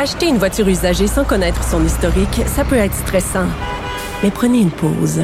Acheter 0.00 0.28
une 0.28 0.38
voiture 0.38 0.68
usagée 0.68 1.08
sans 1.08 1.24
connaître 1.24 1.68
son 1.68 1.84
historique, 1.84 2.42
ça 2.46 2.64
peut 2.64 2.76
être 2.76 2.94
stressant. 2.94 3.48
Mais 4.22 4.30
prenez 4.30 4.60
une 4.60 4.70
pause. 4.70 5.22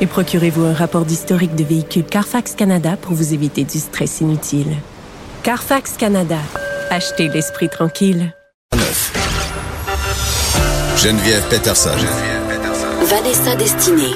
Et 0.00 0.06
procurez-vous 0.06 0.64
un 0.64 0.72
rapport 0.72 1.04
d'historique 1.04 1.56
de 1.56 1.64
véhicule 1.64 2.04
Carfax 2.04 2.54
Canada 2.54 2.96
pour 2.96 3.14
vous 3.14 3.34
éviter 3.34 3.64
du 3.64 3.80
stress 3.80 4.20
inutile. 4.20 4.76
Carfax 5.42 5.94
Canada. 5.98 6.38
Achetez 6.88 7.26
l'esprit 7.26 7.68
tranquille. 7.68 8.32
Geneviève 10.96 11.42
Peterson. 11.50 11.98
Vanessa 13.02 13.56
Destinée. 13.56 14.14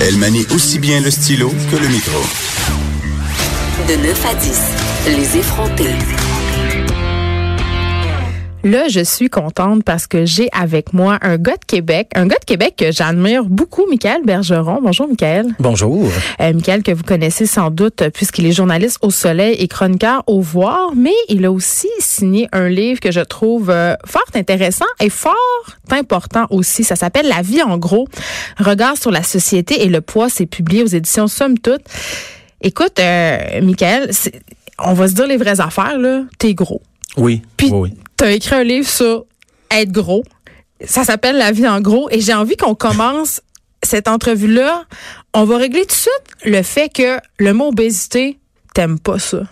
Elle 0.00 0.18
manie 0.18 0.46
aussi 0.54 0.78
bien 0.78 1.00
le 1.00 1.10
stylo 1.10 1.52
que 1.68 1.76
le 1.76 1.88
micro. 1.88 2.20
De 3.88 3.96
9 4.06 4.26
à 4.26 4.34
10, 4.34 4.60
les 5.16 5.36
effrontés. 5.36 6.29
Là, 8.62 8.88
je 8.88 9.00
suis 9.00 9.30
contente 9.30 9.84
parce 9.84 10.06
que 10.06 10.26
j'ai 10.26 10.48
avec 10.52 10.92
moi 10.92 11.18
un 11.22 11.38
gars 11.38 11.56
de 11.56 11.64
Québec, 11.66 12.10
un 12.14 12.26
gars 12.26 12.36
de 12.38 12.44
Québec 12.44 12.74
que 12.76 12.92
j'admire 12.92 13.44
beaucoup, 13.44 13.86
Michael 13.88 14.22
Bergeron. 14.24 14.80
Bonjour, 14.82 15.08
Michael. 15.08 15.54
Bonjour. 15.58 16.10
Euh, 16.40 16.52
Michael, 16.52 16.82
que 16.82 16.92
vous 16.92 17.02
connaissez 17.02 17.46
sans 17.46 17.70
doute 17.70 18.02
puisqu'il 18.12 18.44
est 18.44 18.52
journaliste 18.52 18.98
au 19.00 19.10
Soleil 19.10 19.54
et 19.54 19.66
chroniqueur 19.66 20.22
au 20.26 20.42
Voir, 20.42 20.92
mais 20.94 21.14
il 21.30 21.46
a 21.46 21.52
aussi 21.52 21.88
signé 22.00 22.48
un 22.52 22.68
livre 22.68 23.00
que 23.00 23.10
je 23.10 23.20
trouve 23.20 23.70
euh, 23.70 23.94
fort 24.04 24.22
intéressant 24.34 24.84
et 25.00 25.08
fort 25.08 25.34
important 25.90 26.46
aussi. 26.50 26.84
Ça 26.84 26.96
s'appelle 26.96 27.28
La 27.28 27.40
vie 27.40 27.62
en 27.62 27.78
gros. 27.78 28.08
Regard 28.58 28.98
sur 28.98 29.10
la 29.10 29.22
société 29.22 29.84
et 29.84 29.88
le 29.88 30.02
poids. 30.02 30.28
C'est 30.28 30.46
publié 30.46 30.82
aux 30.82 30.86
éditions 30.86 31.28
Somme 31.28 31.58
Toute. 31.58 31.82
Écoute, 32.60 32.98
euh, 32.98 33.62
Michael, 33.62 34.10
on 34.78 34.92
va 34.92 35.08
se 35.08 35.14
dire 35.14 35.26
les 35.26 35.38
vraies 35.38 35.60
affaires, 35.60 35.96
là. 35.98 36.24
T'es 36.38 36.52
gros. 36.52 36.82
Oui. 37.16 37.40
Puis, 37.56 37.70
oui. 37.72 37.94
Tu 38.20 38.30
écrit 38.30 38.54
un 38.54 38.64
livre 38.64 38.88
sur 38.88 39.24
être 39.70 39.92
gros. 39.92 40.22
Ça 40.84 41.04
s'appelle 41.04 41.36
La 41.36 41.52
vie 41.52 41.66
en 41.66 41.80
gros. 41.80 42.08
Et 42.10 42.20
j'ai 42.20 42.34
envie 42.34 42.56
qu'on 42.56 42.74
commence 42.74 43.40
cette 43.82 44.08
entrevue-là. 44.08 44.84
On 45.32 45.44
va 45.44 45.56
régler 45.56 45.82
tout 45.82 45.88
de 45.88 45.92
suite 45.92 46.44
le 46.44 46.62
fait 46.62 46.90
que 46.90 47.18
le 47.38 47.54
mot 47.54 47.68
obésité, 47.68 48.38
t'aimes 48.74 48.98
pas 48.98 49.18
ça. 49.18 49.42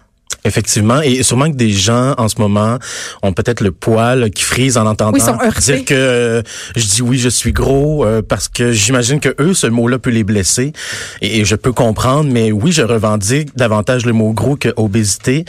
Effectivement, 0.44 1.00
et 1.00 1.22
sûrement 1.25 1.50
que 1.50 1.56
des 1.56 1.72
gens 1.72 2.14
en 2.17 2.28
ce 2.28 2.36
moment 2.39 2.78
ont 3.22 3.33
peut-être 3.33 3.61
le 3.61 3.72
poil 3.72 4.31
qui 4.31 4.44
frise 4.44 4.78
en 4.78 4.86
entendant 4.86 5.12
Oui, 5.12 5.50
dire 5.61 5.84
que 5.84 5.94
euh, 5.94 6.42
je 6.77 6.86
dis 6.86 7.03
oui, 7.03 7.19
je 7.19 7.28
suis 7.28 7.53
gros 7.53 8.05
euh, 8.05 8.22
parce 8.22 8.48
que 8.48 8.70
j'imagine 8.70 9.19
que 9.19 9.34
eux 9.41 9.53
ce 9.53 9.66
mot-là 9.66 9.98
peut 9.98 10.11
les 10.11 10.25
blesser. 10.25 10.72
Et, 11.22 11.41
et 11.41 11.44
je 11.44 11.56
peux 11.56 11.72
comprendre, 11.72 12.31
mais 12.33 12.53
oui, 12.53 12.70
je 12.70 12.83
revendique 12.83 13.56
davantage 13.56 14.06
le 14.06 14.12
mot 14.12 14.33
gros 14.33 14.56
que 14.56 14.69
obésité 14.77 15.44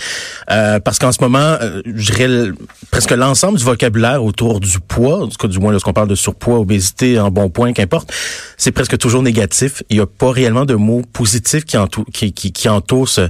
euh, 0.50 0.80
parce 0.80 0.98
qu'en 0.98 1.12
ce 1.12 1.22
moment, 1.22 1.58
je 1.86 2.12
dirais 2.12 2.52
presque 2.92 3.12
l'ensemble 3.12 3.60
du 3.60 3.64
vocabulaire 3.64 4.24
autour 4.24 4.60
du 4.60 4.80
poids, 4.80 5.24
en 5.24 5.28
tout 5.28 5.38
cas 5.38 5.48
du 5.48 5.60
moins 5.60 5.72
lorsqu'on 5.72 5.94
parle 5.94 6.08
de 6.08 6.16
surpoids, 6.16 6.60
obésité, 6.60 7.20
en 7.20 7.30
bon 7.30 7.50
point, 7.50 7.74
qu'importe, 7.74 8.12
c'est 8.58 8.72
presque 8.72 8.98
toujours 8.98 9.24
négatif. 9.24 9.84
Il 9.90 9.98
n'y 9.98 10.02
a 10.02 10.08
pas 10.08 10.32
réellement 10.32 10.66
de 10.66 10.76
mots 10.76 11.04
positifs 11.14 11.66
qui 11.66 11.78
entourent 11.78 12.06
qui, 12.12 12.34
qui, 12.34 12.52
qui 12.52 12.70
entourent 12.70 13.10
ce 13.10 13.30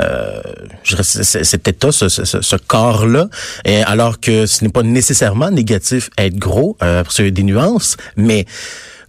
euh, 0.00 0.40
cet 0.84 1.68
état, 1.68 1.92
ce, 1.92 2.08
ce, 2.08 2.56
corps-là, 2.56 3.28
et 3.64 3.82
alors 3.82 4.20
que 4.20 4.46
ce 4.46 4.64
n'est 4.64 4.70
pas 4.70 4.82
nécessairement 4.82 5.50
négatif 5.50 6.10
être 6.18 6.36
gros, 6.36 6.76
euh, 6.82 7.02
parce 7.02 7.16
qu'il 7.16 7.24
y 7.26 7.28
a 7.28 7.30
des 7.32 7.42
nuances, 7.42 7.96
mais 8.16 8.44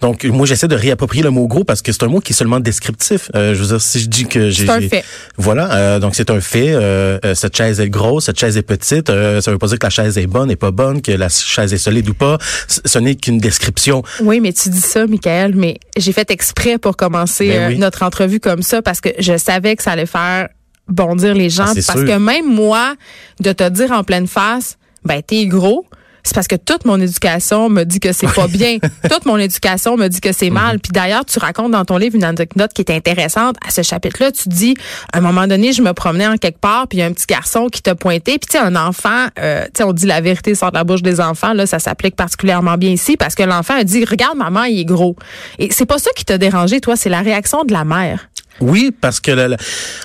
donc 0.02 0.24
moi 0.24 0.46
j'essaie 0.46 0.70
de 0.70 0.76
réapproprier 0.76 1.24
le 1.26 1.30
mot 1.30 1.46
gros 1.48 1.66
parce 1.66 1.82
que 1.82 1.92
c'est 1.92 2.04
un 2.04 2.08
mot 2.08 2.22
qui 2.22 2.32
est 2.32 2.36
seulement 2.36 2.62
descriptif. 2.62 3.30
Euh, 3.36 3.54
je 3.54 3.60
veux 3.62 3.68
dire, 3.68 3.82
si 3.82 4.00
je 4.00 4.08
dis 4.08 4.26
que 4.28 4.50
j'ai, 4.50 4.64
C'est 4.66 4.72
un 4.72 4.80
j'ai- 4.80 4.88
fait. 4.88 5.04
voilà, 5.38 5.74
euh, 5.76 6.00
donc 6.00 6.16
c'est 6.16 6.30
un 6.30 6.40
fait. 6.40 6.70
Euh, 6.70 7.20
euh, 7.26 7.36
cette 7.36 7.58
chaise 7.58 7.82
est 7.82 7.90
grosse, 7.90 8.26
cette 8.28 8.40
chaise 8.40 8.56
est 8.56 8.62
petite. 8.62 9.10
Euh, 9.10 9.42
ça 9.42 9.52
veut 9.52 9.58
pas 9.58 9.68
dire 9.68 9.78
que 9.78 9.86
la 9.86 9.90
chaise 9.90 10.18
est 10.18 10.26
bonne 10.28 10.50
et 10.50 10.56
pas 10.56 10.72
bonne, 10.72 11.02
que 11.02 11.12
la 11.12 11.28
chaise 11.28 11.74
est 11.74 11.78
solide 11.78 12.08
ou 12.08 12.14
pas. 12.14 12.38
C- 12.70 12.80
Ce 12.86 12.98
n'est 12.98 13.16
qu'une 13.16 13.40
description. 13.40 14.02
Oui, 14.22 14.40
mais 14.40 14.54
tu 14.54 14.70
dis 14.70 14.80
ça, 14.80 15.06
Michael, 15.06 15.56
mais 15.56 15.78
j'ai 15.98 16.14
fait 16.14 16.32
exprès 16.32 16.78
pour 16.78 16.96
commencer 16.96 17.50
Ben 17.50 17.62
euh, 17.64 17.68
oui. 17.68 17.78
notre 17.78 18.04
entrevue 18.04 18.40
comme 18.40 18.62
ça 18.62 18.82
parce 18.82 19.02
que 19.02 19.10
je 19.20 19.38
savais 19.38 19.76
que 19.76 19.84
ça 19.84 19.92
allait 19.92 20.06
faire 20.06 20.48
bondir 20.90 21.34
les 21.34 21.50
gens. 21.50 21.66
Ah, 21.68 21.74
parce 21.74 22.00
sûr. 22.00 22.06
que 22.06 22.18
même 22.18 22.46
moi, 22.46 22.96
de 23.40 23.52
te 23.52 23.68
dire 23.70 23.92
en 23.92 24.04
pleine 24.04 24.28
face, 24.28 24.78
ben 25.06 25.22
t'es 25.22 25.46
gros. 25.46 25.86
C'est 26.24 26.36
parce 26.36 26.48
que 26.48 26.58
toute 26.58 26.86
mon 26.86 27.00
éducation 27.00 27.70
me 27.70 27.86
dit 27.86 28.00
que 28.00 28.12
c'est 28.12 28.32
pas 28.32 28.48
bien. 28.48 28.78
toute 29.10 29.26
mon 29.26 29.38
éducation 29.38 29.98
me 29.98 30.08
dit 30.08 30.20
que 30.20 30.32
c'est 30.32 30.50
mal. 30.50 30.76
Mhm. 30.76 30.82
Puis 30.82 30.92
d'ailleurs, 30.92 31.26
tu 31.26 31.40
racontes 31.40 31.72
dans 31.72 31.86
ton 31.86 31.98
livre 31.98 32.16
une 32.16 32.24
anecdote 32.24 32.72
qui 32.74 32.82
est 32.82 32.92
intéressante. 32.92 33.56
À 33.66 33.72
ce 33.72 33.82
chapitre-là, 33.82 34.32
tu 34.32 34.50
dis, 34.50 34.76
à 35.14 35.20
un 35.20 35.22
moment 35.22 35.48
donné, 35.48 35.72
je 35.72 35.82
me 35.82 35.94
promenais 35.94 36.28
en 36.28 36.38
quelque 36.38 36.60
part, 36.60 36.88
puis 36.88 36.98
il 36.98 37.02
y 37.02 37.04
a 37.04 37.08
un 37.08 37.14
petit 37.14 37.26
garçon 37.26 37.68
qui 37.68 37.82
t'a 37.82 37.96
pointé. 37.96 38.38
Puis 38.38 38.50
tu 38.52 38.58
sais, 38.58 38.60
un 38.60 38.76
enfant, 38.76 39.28
euh, 39.40 39.64
tu 39.66 39.72
sais, 39.78 39.84
on 39.84 39.94
dit 39.94 40.06
la 40.06 40.22
vérité 40.22 40.56
sort 40.56 40.72
de 40.72 40.78
la 40.78 40.84
bouche 40.84 41.02
des 41.02 41.22
enfants. 41.22 41.54
Là, 41.54 41.66
ça 41.66 41.80
s'applique 41.80 42.16
particulièrement 42.16 42.76
bien 42.76 42.92
ici 42.92 43.18
parce 43.18 43.36
que 43.36 43.44
l'enfant 43.44 43.76
a 43.76 43.84
dit, 43.84 44.04
regarde, 44.06 44.38
maman, 44.38 44.66
il 44.66 44.80
est 44.82 44.86
gros. 44.86 45.16
Et 45.58 45.70
c'est 45.72 45.86
pas 45.86 46.00
ça 46.00 46.12
qui 46.16 46.26
t'a 46.26 46.38
dérangé, 46.38 46.82
toi, 46.82 46.96
c'est 46.96 47.10
la 47.10 47.22
réaction 47.22 47.64
de 47.64 47.74
la 47.74 47.86
mère. 47.86 48.30
Oui, 48.62 48.92
parce 49.00 49.20
que 49.20 49.32
le- 49.32 49.48
le- 49.50 49.58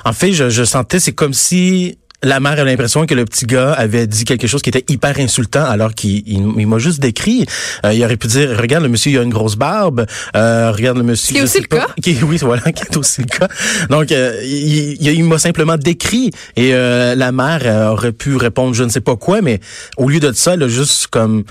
en 0.05 0.13
fait, 0.13 0.33
je, 0.33 0.49
je 0.51 0.65
sentais, 0.65 1.01
c'est 1.01 1.13
comme 1.13 1.35
si 1.35 1.99
la 2.23 2.41
mère 2.41 2.53
avait 2.53 2.65
l'impression 2.71 3.05
que 3.05 3.13
le 3.15 3.27
petit 3.27 3.45
gars 3.45 3.73
avait 3.75 4.07
dit 4.07 4.25
quelque 4.25 4.47
chose 4.47 4.63
qui 4.63 4.71
était 4.71 4.85
hyper 4.89 5.19
insultant 5.21 5.65
alors 5.67 5.93
qu'il 5.93 6.27
il, 6.27 6.43
il 6.57 6.67
m'a 6.67 6.79
juste 6.79 6.99
décrit. 6.99 7.45
Euh, 7.85 7.93
il 7.93 8.03
aurait 8.03 8.17
pu 8.17 8.29
dire, 8.29 8.57
regarde, 8.59 8.83
le 8.83 8.89
monsieur, 8.89 9.13
il 9.13 9.19
a 9.19 9.23
une 9.23 9.29
grosse 9.29 9.57
barbe. 9.57 10.07
Euh, 10.35 10.73
regarde, 10.73 10.97
le 10.97 11.03
monsieur... 11.03 11.33
Qui 11.35 11.37
est 11.37 11.41
je 11.41 11.45
aussi 11.45 11.53
sais 11.55 11.61
le 11.61 11.69
pas- 11.69 11.81
cas. 11.81 11.95
Qui, 12.03 12.17
oui, 12.23 12.39
voilà, 12.41 12.63
qui 12.73 12.83
est 12.83 12.97
aussi 12.97 13.21
le 13.21 13.27
cas. 13.27 13.49
Donc, 13.91 14.11
euh, 14.11 14.41
il, 14.43 14.97
il- 15.03 15.11
il 15.13 15.25
m'a 15.25 15.39
simplement 15.39 15.77
décrit. 15.77 16.31
Et 16.57 16.71
euh, 16.73 17.15
la 17.15 17.31
mère 17.31 17.61
euh, 17.65 17.89
aurait 17.91 18.13
pu 18.13 18.37
répondre 18.37 18.73
je 18.75 18.85
ne 18.85 18.89
sais 18.89 19.03
pas 19.03 19.17
quoi, 19.17 19.43
mais 19.43 19.61
au 19.99 20.09
lieu 20.09 20.19
de 20.21 20.33
ça, 20.33 20.55
elle 20.55 20.63
a 20.63 20.69
juste 20.69 21.09
comme 21.09 21.45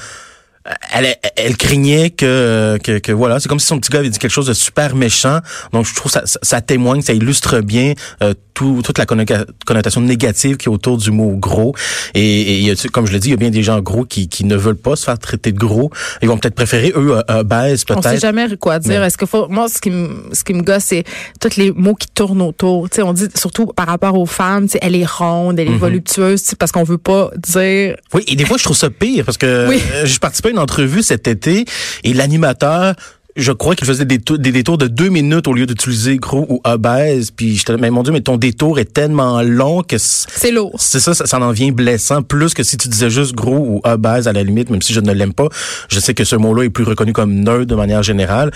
elle, 0.94 1.16
elle 1.35 1.57
craignait 1.57 2.09
que, 2.09 2.78
que, 2.84 3.00
que 3.00 3.12
voilà, 3.12 3.40
c'est 3.40 3.50
comme 3.50 3.59
si 3.59 3.66
son 3.68 3.79
petit 3.79 3.90
gars 3.91 4.00
avait 4.00 4.09
dit 4.09 4.19
quelque 4.19 4.31
chose 4.31 4.47
de 4.47 4.53
super 4.53 4.96
méchant. 4.96 5.40
Donc 5.74 5.85
je 5.85 5.94
trouve 5.94 6.12
ça, 6.12 6.22
ça, 6.25 6.40
ça 6.41 6.62
témoigne, 6.62 7.01
ça 7.01 7.13
illustre 7.13 7.59
bien 7.62 7.94
euh, 8.22 8.34
tout, 8.53 8.81
toute 8.84 8.97
la 8.97 9.06
connotation 9.06 10.01
négative 10.01 10.57
qui 10.57 10.66
est 10.66 10.72
autour 10.72 10.97
du 10.97 11.12
mot 11.12 11.35
gros. 11.35 11.74
Et, 12.13 12.22
et 12.41 12.57
il 12.59 12.63
y 12.66 12.72
a, 12.72 12.75
comme 12.91 13.06
je 13.07 13.12
l'ai 13.12 13.19
dit, 13.19 13.29
il 13.29 13.31
y 13.31 13.34
a 13.34 13.38
bien 13.38 13.50
des 13.50 13.63
gens 13.63 13.79
gros 13.81 14.06
qui, 14.06 14.29
qui 14.29 14.46
ne 14.46 14.56
veulent 14.56 14.78
pas 14.78 14.96
se 14.96 15.03
faire 15.06 15.18
traiter 15.19 15.51
de 15.51 15.57
gros. 15.57 15.90
Ils 16.22 16.28
vont 16.29 16.38
peut-être 16.38 16.56
préférer 16.56 16.94
eux 16.95 17.18
euh, 17.18 17.40
obèses 17.40 17.84
On 17.90 17.95
sait 18.01 18.09
peut-être. 18.09 18.22
jamais 18.22 18.47
quoi 18.57 18.80
dire. 18.80 19.00
Mais- 19.01 19.07
Est-ce 19.07 19.18
que 19.18 19.25
faut 19.25 19.47
moi 19.50 19.68
ce 19.68 19.81
qui 19.81 19.90
me 19.90 20.30
ce 20.34 20.44
qui 20.44 20.53
me 20.53 20.62
gosse 20.62 20.84
c'est 20.85 21.03
tous 21.40 21.56
les 21.57 21.72
mots 21.72 21.95
qui 21.95 22.07
tournent 22.07 22.41
autour. 22.41 22.90
Tu 22.90 22.97
sais 22.97 23.01
on 23.01 23.13
dit 23.13 23.28
surtout 23.35 23.66
par 23.68 23.88
rapport 23.88 24.18
aux 24.18 24.25
femmes, 24.25 24.66
tu 24.68 24.74
sais 24.74 24.80
elle 24.81 24.95
est 24.95 25.06
ronde, 25.09 25.59
elle 25.59 25.68
est 25.68 25.72
Mhm. 25.72 25.78
voluptueuse, 25.78 26.41
tu 26.44 26.50
sais, 26.50 26.56
parce 26.56 26.72
qu'on 26.72 26.84
veut 26.84 26.97
pas 26.97 27.31
dire 27.38 27.95
Oui, 28.13 28.24
et 28.28 28.35
des 28.35 28.45
fois 28.45 28.57
je 28.57 28.63
trouve 28.63 28.78
ça 28.78 28.90
pire 28.90 29.25
parce 29.25 29.38
que 29.38 29.68
Oui. 29.68 29.81
euh, 29.94 30.06
j'ai 30.06 30.19
participé 30.19 30.50
à 30.50 30.52
une 30.53 30.59
entrevue 30.59 31.03
cet 31.03 31.27
été 31.27 31.65
et 32.03 32.13
l'animateur 32.13 32.95
je 33.35 33.51
crois 33.51 33.75
qu'il 33.75 33.87
faisait 33.87 34.05
des, 34.05 34.17
des 34.17 34.51
détours 34.51 34.77
de 34.77 34.87
deux 34.87 35.09
minutes 35.09 35.47
au 35.47 35.53
lieu 35.53 35.65
d'utiliser 35.65 36.17
gros 36.17 36.45
ou 36.49 36.61
obèse. 36.63 37.31
Puis 37.31 37.57
j'étais, 37.57 37.75
mais 37.77 37.89
mon 37.89 38.03
Dieu, 38.03 38.13
mais 38.13 38.21
ton 38.21 38.37
détour 38.37 38.79
est 38.79 38.93
tellement 38.93 39.41
long 39.41 39.81
que 39.81 39.97
c'est 39.97 40.51
lourd. 40.51 40.75
c'est 40.77 40.99
ça, 40.99 41.13
ça, 41.13 41.25
ça 41.25 41.39
en 41.39 41.51
vient 41.51 41.71
blessant 41.71 42.21
plus 42.21 42.53
que 42.53 42.63
si 42.63 42.77
tu 42.77 42.87
disais 42.87 43.09
juste 43.09 43.33
gros 43.33 43.57
ou 43.57 43.81
obèse 43.83 44.27
à 44.27 44.33
la 44.33 44.43
limite, 44.43 44.69
même 44.69 44.81
si 44.81 44.93
je 44.93 44.99
ne 44.99 45.11
l'aime 45.13 45.33
pas. 45.33 45.47
Je 45.89 45.99
sais 45.99 46.13
que 46.13 46.23
ce 46.23 46.35
mot-là 46.35 46.63
est 46.65 46.69
plus 46.69 46.83
reconnu 46.83 47.13
comme 47.13 47.33
neutre 47.33 47.65
de 47.65 47.75
manière 47.75 48.03
générale. 48.03 48.51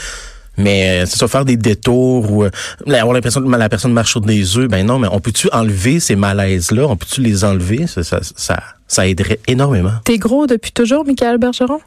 Mais 0.57 1.01
euh, 1.01 1.05
c'est 1.05 1.17
ça, 1.17 1.27
faire 1.27 1.45
des 1.45 1.57
détours 1.57 2.31
ou 2.31 2.43
euh, 2.43 2.49
avoir 2.87 3.13
l'impression 3.13 3.41
que 3.41 3.49
la 3.55 3.69
personne 3.69 3.93
marche 3.93 4.11
sur 4.11 4.21
des 4.21 4.57
œufs, 4.57 4.67
ben 4.67 4.85
non, 4.85 4.97
mais 4.99 5.07
on 5.11 5.19
peut-tu 5.19 5.47
enlever 5.51 5.99
ces 5.99 6.15
malaises-là? 6.15 6.85
On 6.87 6.95
peut-tu 6.95 7.21
les 7.21 7.43
enlever? 7.45 7.85
Ça, 7.87 8.03
ça, 8.03 8.19
ça, 8.35 8.57
ça 8.87 9.07
aiderait 9.07 9.39
énormément. 9.47 9.91
T'es 10.03 10.17
gros 10.17 10.47
depuis 10.47 10.71
toujours, 10.71 11.05
Michael 11.05 11.37
Bergeron? 11.37 11.79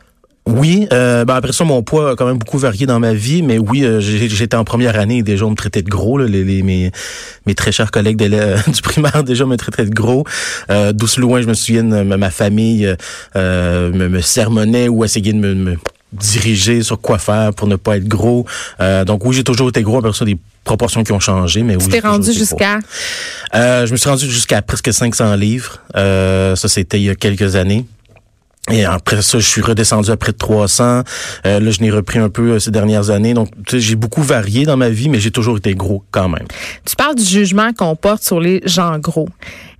Oui, 0.46 0.88
euh, 0.92 1.24
ben 1.26 1.34
après 1.34 1.52
ça, 1.52 1.64
mon 1.64 1.82
poids 1.82 2.12
a 2.12 2.16
quand 2.16 2.26
même 2.26 2.38
beaucoup 2.38 2.56
varié 2.58 2.86
dans 2.86 2.98
ma 2.98 3.12
vie, 3.12 3.42
mais 3.42 3.58
oui, 3.58 3.84
euh, 3.84 4.00
j'ai- 4.00 4.28
j'étais 4.28 4.56
en 4.56 4.64
première 4.64 4.98
année 4.98 5.18
et 5.18 5.22
déjà 5.22 5.44
on 5.44 5.50
me 5.50 5.54
traitait 5.54 5.82
de 5.82 5.90
gros. 5.90 6.16
Là, 6.16 6.26
les, 6.26 6.44
les- 6.44 6.62
mes, 6.62 6.90
mes 7.46 7.54
très 7.54 7.72
chers 7.72 7.90
collègues 7.90 8.16
de 8.16 8.24
la- 8.24 8.56
du 8.66 8.80
primaire 8.82 9.22
déjà 9.22 9.44
me 9.44 9.56
traitaient 9.56 9.84
de 9.84 9.90
gros. 9.94 10.24
Euh, 10.70 10.92
Douce 10.92 11.18
loin, 11.18 11.42
je 11.42 11.46
me 11.46 11.54
souviens, 11.54 11.82
ma 11.82 12.16
ma 12.16 12.30
famille 12.30 12.92
euh, 13.36 13.92
me, 13.92 14.08
me 14.08 14.20
sermonnait 14.22 14.88
ou 14.88 15.04
essayait 15.04 15.34
de 15.34 15.38
me, 15.38 15.54
me 15.54 15.76
diriger 16.12 16.82
sur 16.82 17.00
quoi 17.00 17.18
faire 17.18 17.52
pour 17.54 17.68
ne 17.68 17.76
pas 17.76 17.96
être 17.96 18.08
gros. 18.08 18.46
Euh, 18.80 19.04
donc 19.04 19.24
oui, 19.24 19.34
j'ai 19.34 19.44
toujours 19.44 19.68
été 19.68 19.82
gros. 19.82 20.00
Ça, 20.12 20.24
des 20.24 20.38
proportions 20.64 21.04
qui 21.04 21.12
ont 21.12 21.20
changé, 21.20 21.62
mais 21.62 21.76
oui. 21.76 21.84
Tu 21.84 21.90
t'es 21.90 22.00
rendu 22.00 22.32
jusqu'à? 22.32 22.78
Euh, 23.54 23.86
je 23.86 23.92
me 23.92 23.96
suis 23.96 24.08
rendu 24.08 24.30
jusqu'à 24.30 24.62
presque 24.62 24.92
500 24.92 25.34
livres. 25.36 25.78
Euh, 25.96 26.56
ça, 26.56 26.68
c'était 26.68 26.98
il 26.98 27.04
y 27.04 27.10
a 27.10 27.14
quelques 27.14 27.56
années. 27.56 27.86
Et 28.70 28.84
après 28.84 29.22
ça, 29.22 29.38
je 29.38 29.46
suis 29.46 29.62
redescendu 29.62 30.10
à 30.10 30.16
près 30.16 30.32
de 30.32 30.36
300. 30.36 31.02
Euh, 31.46 31.60
là, 31.60 31.70
je 31.70 31.80
n'ai 31.80 31.90
repris 31.90 32.18
un 32.18 32.28
peu 32.28 32.52
euh, 32.52 32.58
ces 32.58 32.70
dernières 32.70 33.10
années. 33.10 33.34
Donc, 33.34 33.48
tu 33.66 33.76
sais, 33.76 33.80
j'ai 33.80 33.96
beaucoup 33.96 34.22
varié 34.22 34.64
dans 34.64 34.76
ma 34.76 34.90
vie, 34.90 35.08
mais 35.08 35.18
j'ai 35.18 35.30
toujours 35.30 35.56
été 35.56 35.74
gros 35.74 36.04
quand 36.10 36.28
même. 36.28 36.46
Tu 36.84 36.94
parles 36.94 37.14
du 37.14 37.24
jugement 37.24 37.72
qu'on 37.72 37.96
porte 37.96 38.22
sur 38.22 38.38
les 38.38 38.60
gens 38.64 38.98
gros. 38.98 39.28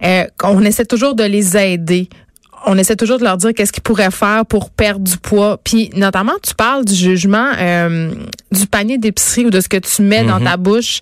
Euh, 0.03 0.25
on 0.43 0.63
essaie 0.63 0.87
toujours 0.87 1.15
de 1.15 1.25
les 1.25 1.57
aider. 1.57 2.09
On 2.67 2.77
essaie 2.77 2.97
toujours 2.97 3.19
de 3.19 3.25
leur 3.25 3.37
dire 3.37 3.53
qu'est-ce 3.55 3.73
qu'ils 3.73 3.83
pourraient 3.83 4.11
faire 4.11 4.45
pour 4.45 4.71
perdre 4.71 5.01
du 5.01 5.17
poids. 5.17 5.59
Puis 5.63 5.91
notamment, 5.95 6.35
tu 6.43 6.55
parles 6.55 6.85
du 6.85 6.95
jugement 6.95 7.51
euh, 7.59 8.11
du 8.53 8.67
panier 8.67 8.99
d'épicerie 8.99 9.47
ou 9.47 9.51
de 9.51 9.61
ce 9.61 9.69
que 9.69 9.79
tu 9.79 10.03
mets 10.03 10.25
dans 10.25 10.41
ta 10.41 10.57
bouche. 10.57 11.01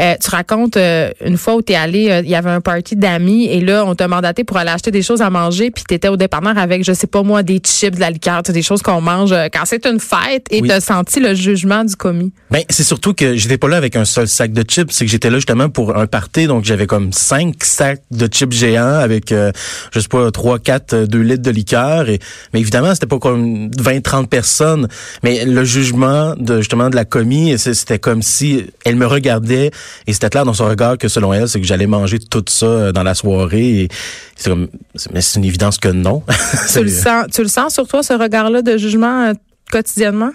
Euh, 0.00 0.14
tu 0.22 0.30
racontes 0.30 0.76
euh, 0.76 1.10
une 1.24 1.36
fois 1.36 1.56
où 1.56 1.62
tu 1.62 1.72
es 1.72 1.76
allé, 1.76 2.22
il 2.24 2.30
y 2.30 2.34
avait 2.34 2.50
un 2.50 2.60
party 2.60 2.96
d'amis 2.96 3.46
et 3.46 3.60
là, 3.60 3.84
on 3.86 3.94
t'a 3.94 4.08
mandaté 4.08 4.44
pour 4.44 4.56
aller 4.56 4.70
acheter 4.70 4.90
des 4.90 5.02
choses 5.02 5.22
à 5.22 5.30
manger 5.30 5.70
puis 5.70 5.84
tu 5.88 5.94
étais 5.94 6.08
au 6.08 6.16
dépanneur 6.16 6.58
avec, 6.58 6.84
je 6.84 6.92
sais 6.92 7.06
pas 7.06 7.22
moi, 7.22 7.42
des 7.42 7.58
chips, 7.58 7.94
de 7.94 8.00
la 8.00 8.10
liqueur, 8.10 8.42
des 8.42 8.62
choses 8.62 8.82
qu'on 8.82 9.00
mange 9.00 9.34
quand 9.52 9.64
c'est 9.64 9.86
une 9.86 10.00
fête 10.00 10.46
et 10.50 10.62
tu 10.62 10.70
as 10.70 10.80
senti 10.80 11.20
le 11.20 11.34
jugement 11.34 11.84
du 11.84 11.94
commis. 11.94 12.32
Ben, 12.50 12.62
c'est 12.68 12.84
surtout 12.84 13.14
que 13.14 13.36
j'étais 13.36 13.58
pas 13.58 13.68
là 13.68 13.76
avec 13.76 13.96
un 13.96 14.04
seul 14.04 14.28
sac 14.28 14.52
de 14.52 14.62
chips, 14.62 14.90
c'est 14.90 15.04
que 15.04 15.10
j'étais 15.10 15.30
là 15.30 15.36
justement 15.36 15.68
pour 15.68 15.96
un 15.96 16.06
party, 16.06 16.46
donc 16.46 16.64
j'avais 16.64 16.86
comme 16.86 17.12
cinq 17.12 17.62
sacs 17.62 18.02
de 18.10 18.26
chips 18.26 18.52
géants 18.52 18.98
avec, 18.98 19.30
je 19.30 20.00
sais 20.00 20.08
pas, 20.08 20.30
trois, 20.30 20.58
quatre 20.58 20.95
deux 21.04 21.20
litres 21.20 21.42
de 21.42 21.50
liqueur. 21.50 22.08
Et, 22.08 22.18
mais 22.52 22.60
évidemment, 22.60 22.94
c'était 22.94 23.06
pas 23.06 23.18
comme 23.18 23.70
20, 23.78 24.02
30 24.02 24.30
personnes. 24.30 24.88
Mais 25.22 25.44
le 25.44 25.64
jugement 25.64 26.34
de 26.36 26.58
justement 26.58 26.90
de 26.90 26.96
la 26.96 27.04
commis, 27.04 27.58
c'était 27.58 27.98
comme 27.98 28.22
si 28.22 28.66
elle 28.84 28.96
me 28.96 29.06
regardait 29.06 29.70
et 30.06 30.12
c'était 30.12 30.30
clair 30.30 30.44
dans 30.44 30.54
son 30.54 30.66
regard 30.66 30.98
que 30.98 31.08
selon 31.08 31.32
elle, 31.32 31.48
c'est 31.48 31.60
que 31.60 31.66
j'allais 31.66 31.86
manger 31.86 32.18
tout 32.18 32.44
ça 32.48 32.66
euh, 32.66 32.92
dans 32.92 33.02
la 33.02 33.14
soirée. 33.14 33.82
Et 33.82 33.88
c'est 34.36 34.50
comme, 34.50 34.68
mais 35.12 35.20
c'est 35.20 35.38
une 35.38 35.44
évidence 35.44 35.78
que 35.78 35.88
non. 35.88 36.22
tu 36.72 36.82
le 36.82 36.90
sens, 36.90 37.26
tu 37.32 37.42
le 37.42 37.48
sens 37.48 37.74
sur 37.74 37.86
toi 37.86 38.02
ce 38.02 38.12
regard-là 38.12 38.62
de 38.62 38.76
jugement 38.76 39.26
euh, 39.26 39.32
quotidiennement? 39.70 40.30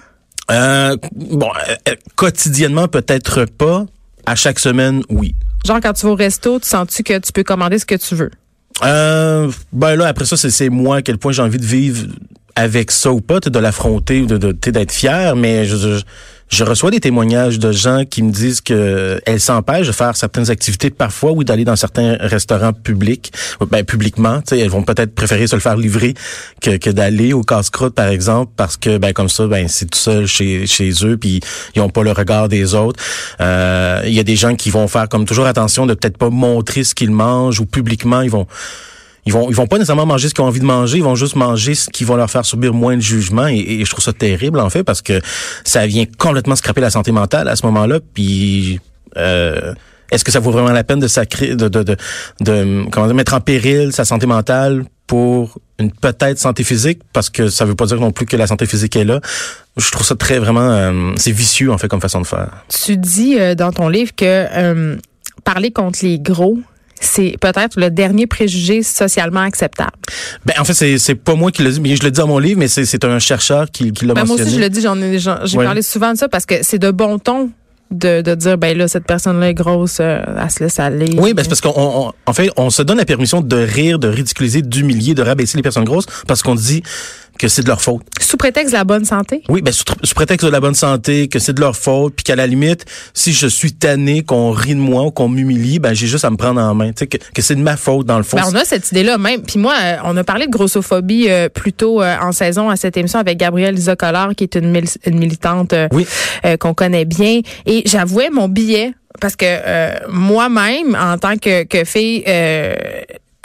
Euh, 0.50 0.98
bon, 1.14 1.50
euh, 1.88 1.96
quotidiennement 2.16 2.88
peut-être 2.88 3.46
pas. 3.46 3.86
À 4.26 4.36
chaque 4.36 4.60
semaine, 4.60 5.02
oui. 5.10 5.34
Genre 5.66 5.80
quand 5.82 5.94
tu 5.94 6.06
vas 6.06 6.12
au 6.12 6.16
resto, 6.16 6.60
tu 6.60 6.68
sens-tu 6.68 7.04
que 7.04 7.18
tu 7.18 7.32
peux 7.32 7.44
commander 7.44 7.80
ce 7.80 7.86
que 7.86 7.96
tu 7.96 8.16
veux? 8.16 8.32
Euh, 8.84 9.52
ben 9.72 9.96
là, 9.96 10.08
après 10.08 10.26
ça, 10.26 10.38
c'est 10.38 10.70
moi 10.70 10.98
à 10.98 11.02
quel 11.02 11.18
point 11.18 11.32
j'ai 11.32 11.42
envie 11.42 11.60
de 11.60 11.66
vivre 11.66 12.08
avec 12.56 12.92
ça 12.92 13.12
ou 13.12 13.22
pas, 13.22 13.40
de 13.40 13.60
l'affronter 13.60 14.22
ou 14.22 14.26
de 14.26 14.52
d'être 14.52 14.92
fier, 14.92 15.36
mais 15.36 15.66
je, 15.66 15.76
je, 15.76 16.02
reçois 16.66 16.92
des 16.92 17.00
témoignages 17.00 17.60
de 17.60 17.72
gens 17.72 18.04
qui 18.04 18.24
me 18.24 18.32
disent 18.32 18.60
que 18.60 19.22
elles 19.26 19.40
s'empêchent 19.40 19.88
de 19.88 19.94
faire 19.94 20.18
certaines 20.18 20.52
activités 20.52 20.90
parfois 20.90 21.32
ou 21.32 21.46
d'aller 21.46 21.64
dans 21.64 21.78
certains 21.78 22.18
restaurants 22.20 22.74
publics, 22.74 23.32
ben 23.70 23.86
publiquement, 23.86 24.42
elles 24.52 24.70
vont 24.70 24.84
peut-être 24.84 25.16
préférer 25.16 25.48
se 25.48 25.56
le 25.56 25.62
faire 25.62 25.78
livrer 25.78 26.14
que, 26.62 26.76
que 26.76 26.90
d'aller 26.90 27.32
au 27.32 27.42
casse-croûte 27.42 27.96
par 27.96 28.08
exemple 28.08 28.52
parce 28.58 28.76
que 28.76 28.98
ben 28.98 29.14
comme 29.14 29.30
ça 29.30 29.48
ben 29.48 29.68
c'est 29.70 29.90
tout 29.90 29.98
seul 29.98 30.26
chez 30.26 30.68
chez 30.68 30.92
eux 31.04 31.18
puis 31.18 31.40
ils 31.76 31.82
ont 31.82 31.90
pas 31.90 32.04
le 32.04 32.12
regard 32.12 32.50
des 32.50 32.76
autres. 32.76 33.02
Euh, 33.40 34.02
il 34.06 34.14
y 34.14 34.20
a 34.20 34.24
des 34.24 34.36
gens 34.36 34.56
qui 34.56 34.70
vont 34.70 34.88
faire 34.90 35.08
comme 35.08 35.26
toujours 35.26 35.46
attention 35.46 35.86
de 35.86 35.94
peut-être 35.94 36.18
pas 36.18 36.30
montrer 36.30 36.84
ce 36.84 36.94
qu'ils 36.94 37.12
mangent 37.12 37.62
ou 37.62 37.66
publiquement 37.66 38.22
ils 38.22 38.30
vont 38.30 38.48
ils 39.26 39.34
vont 39.34 39.50
ils 39.50 39.56
vont 39.56 39.68
pas 39.68 39.78
nécessairement 39.78 40.06
manger 40.06 40.30
ce 40.30 40.34
qu'ils 40.34 40.44
ont 40.44 40.48
envie 40.48 40.60
de 40.60 40.66
manger, 40.66 40.98
ils 40.98 41.04
vont 41.04 41.16
juste 41.16 41.36
manger 41.36 41.76
ce 41.76 41.90
qui 41.90 42.04
va 42.04 42.16
leur 42.16 42.30
faire 42.30 42.46
subir 42.46 42.74
moins 42.74 42.96
de 42.96 43.02
jugement 43.02 43.48
et, 43.48 43.84
je 43.86 43.90
trouve 43.90 44.04
ça 44.04 44.14
terrible 44.14 44.60
en 44.60 44.70
fait 44.70 44.84
parce 44.84 45.02
que 45.02 45.22
ça 45.64 45.86
vient 45.88 46.06
complètement 46.18 46.56
scraper 46.56 46.82
la 46.82 46.90
santé 46.90 47.12
mentale 47.12 47.48
à 47.48 47.56
ce 47.56 47.66
moment-là 47.66 48.00
puis 48.14 48.80
euh, 49.18 49.74
est-ce 50.12 50.26
que 50.26 50.32
ça 50.32 50.40
vaut 50.40 50.52
vraiment 50.52 50.72
la 50.72 50.84
peine 50.84 51.00
de 51.00 51.08
sacrer 51.08 51.56
de 51.56 51.68
de, 51.70 51.84
de, 51.84 51.96
de 52.42 52.86
comment 52.92 53.08
dire, 53.08 53.16
mettre 53.16 53.34
en 53.34 53.40
péril 53.40 53.94
sa 53.94 54.06
santé 54.06 54.28
mentale 54.28 54.84
pour 55.08 55.58
une 55.80 55.92
peut-être 55.92 56.38
santé 56.38 56.64
physique? 56.64 57.02
Parce 57.14 57.30
que 57.30 57.50
ça 57.50 57.66
veut 57.66 57.76
pas 57.76 57.86
dire 57.86 58.00
non 58.00 58.12
plus 58.12 58.26
que 58.26 58.36
la 58.36 58.48
santé 58.48 58.66
physique 58.66 58.96
est 58.98 59.06
là. 59.06 59.22
Je 59.78 59.90
trouve 59.90 60.06
ça 60.06 60.16
très 60.16 60.38
vraiment 60.38 60.70
euh, 60.70 61.14
c'est 61.16 61.32
vicieux 61.32 61.72
en 61.72 61.78
fait 61.78 61.88
comme 61.88 62.02
façon 62.02 62.22
de 62.22 62.28
faire. 62.28 62.50
Tu 62.68 62.98
dis 62.98 63.40
euh, 63.40 63.56
dans 63.56 63.72
ton 63.72 63.88
livre 63.88 64.12
que 64.14 64.26
euh, 64.26 64.98
parler 65.46 65.72
contre 65.72 66.00
les 66.04 66.20
gros 66.20 66.60
c'est 67.02 67.36
peut-être 67.40 67.80
le 67.80 67.90
dernier 67.90 68.28
préjugé 68.28 68.84
socialement 68.84 69.42
acceptable. 69.42 69.92
Ben 70.46 70.54
en 70.60 70.64
fait 70.64 70.74
c'est 70.74 70.98
c'est 70.98 71.16
pas 71.16 71.36
moi 71.36 71.52
qui 71.52 71.64
le 71.64 71.72
dis, 71.72 71.82
mais 71.82 71.96
je 71.96 72.04
le 72.04 72.12
dis 72.12 72.20
dans 72.20 72.28
mon 72.28 72.40
livre, 72.40 72.60
mais 72.60 72.68
c'est 72.68 72.86
c'est 72.86 73.04
un 73.04 73.20
chercheur 73.20 73.70
qui 73.70 73.92
qui 73.92 74.06
l'a 74.06 74.14
ben, 74.14 74.22
mentionné. 74.22 74.42
Moi 74.42 74.48
aussi 74.48 74.56
je 74.58 74.62
le 74.62 74.70
dis, 74.70 74.82
j'en 74.82 75.02
ai 75.02 75.20
j'ai 75.20 75.58
parlé 75.58 75.82
souvent 75.82 76.14
de 76.14 76.18
ça 76.18 76.30
parce 76.30 76.46
que 76.46 76.56
c'est 76.62 76.80
de 76.80 76.92
bon 76.92 77.20
ton 77.20 77.50
de, 77.92 78.22
de 78.22 78.36
dire 78.36 78.58
ben 78.58 78.78
là 78.78 78.88
cette 78.88 79.06
personne 79.06 79.40
là 79.40 79.50
est 79.50 79.54
grosse 79.54 79.98
euh, 80.00 80.22
elle 80.42 80.50
se 80.50 80.64
laisse 80.64 80.80
aller 80.80 81.14
oui 81.18 81.34
ben 81.34 81.44
c'est 81.44 81.50
parce 81.50 81.62
qu'en 81.62 82.14
en 82.26 82.34
fait 82.34 82.50
on 82.56 82.70
se 82.70 82.82
donne 82.82 82.98
la 82.98 83.06
permission 83.06 83.42
de 83.42 83.58
rire 83.58 84.00
de 84.00 84.08
ridiculiser 84.08 84.62
d'humilier 84.62 85.14
de 85.14 85.22
rabaisser 85.22 85.58
les 85.58 85.62
personnes 85.62 85.84
grosses 85.84 86.06
parce 86.26 86.42
qu'on 86.42 86.56
dit 86.56 86.84
que 87.42 87.48
c'est 87.48 87.64
de 87.64 87.68
leur 87.68 87.82
faute. 87.82 88.04
Sous 88.20 88.38
prétexte 88.38 88.72
de 88.72 88.78
la 88.78 88.84
bonne 88.84 89.04
santé? 89.04 89.42
Oui, 89.50 89.64
ben 89.64 89.72
sous, 89.72 89.84
prétexte 90.14 90.46
de 90.46 90.52
la 90.52 90.60
bonne 90.60 90.76
santé, 90.76 91.28
que 91.28 91.40
c'est 91.40 91.54
de 91.54 91.60
leur 91.60 91.76
faute, 91.76 92.14
puis 92.16 92.24
qu'à 92.24 92.36
la 92.36 92.46
limite, 92.46 92.86
si 93.16 93.34
je 93.34 93.48
suis 93.48 93.74
tanné, 93.74 94.22
qu'on 94.22 94.52
rit 94.52 94.76
de 94.76 94.80
moi 94.80 95.06
ou 95.06 95.12
qu'on 95.12 95.28
m'humilie, 95.28 95.80
ben 95.80 95.96
j'ai 95.96 96.06
juste 96.06 96.24
à 96.24 96.30
me 96.30 96.38
prendre 96.38 96.62
en 96.62 96.76
main, 96.76 96.90
tu 96.90 97.00
sais, 97.00 97.08
que, 97.08 97.18
que 97.18 97.42
c'est 97.42 97.56
de 97.56 97.64
ma 97.64 97.78
faute 97.78 98.06
dans 98.06 98.18
le 98.18 98.24
fond. 98.24 98.38
Ben, 98.38 98.44
on 98.48 98.54
a 98.54 98.64
cette 98.64 98.92
idée-là 98.92 99.18
même. 99.18 99.42
Puis 99.42 99.58
moi, 99.58 99.74
euh, 99.82 99.98
on 100.04 100.16
a 100.18 100.24
parlé 100.24 100.46
de 100.46 100.52
grossophobie 100.52 101.30
euh, 101.30 101.50
plus 101.50 101.74
tôt 101.74 102.04
euh, 102.04 102.16
en 102.22 102.32
saison 102.32 102.70
à 102.70 102.76
cette 102.76 102.96
émission 102.96 103.18
avec 103.18 103.40
Gabrielle 103.40 103.74
Lisa 103.74 103.96
qui 104.38 104.44
est 104.44 104.56
une, 104.56 104.70
militante 105.08 105.74
oui. 105.92 106.06
qu'on 106.60 106.76
connaît 106.76 107.06
bien. 107.06 107.42
Et 107.66 107.82
j'avouais 107.86 108.30
mon 108.30 108.48
billet 108.48 108.94
parce 109.20 109.36
que 109.36 110.08
moi-même, 110.10 110.96
en 110.96 111.18
tant 111.18 111.38
que, 111.38 111.64
que 111.64 111.84
fille 111.86 112.24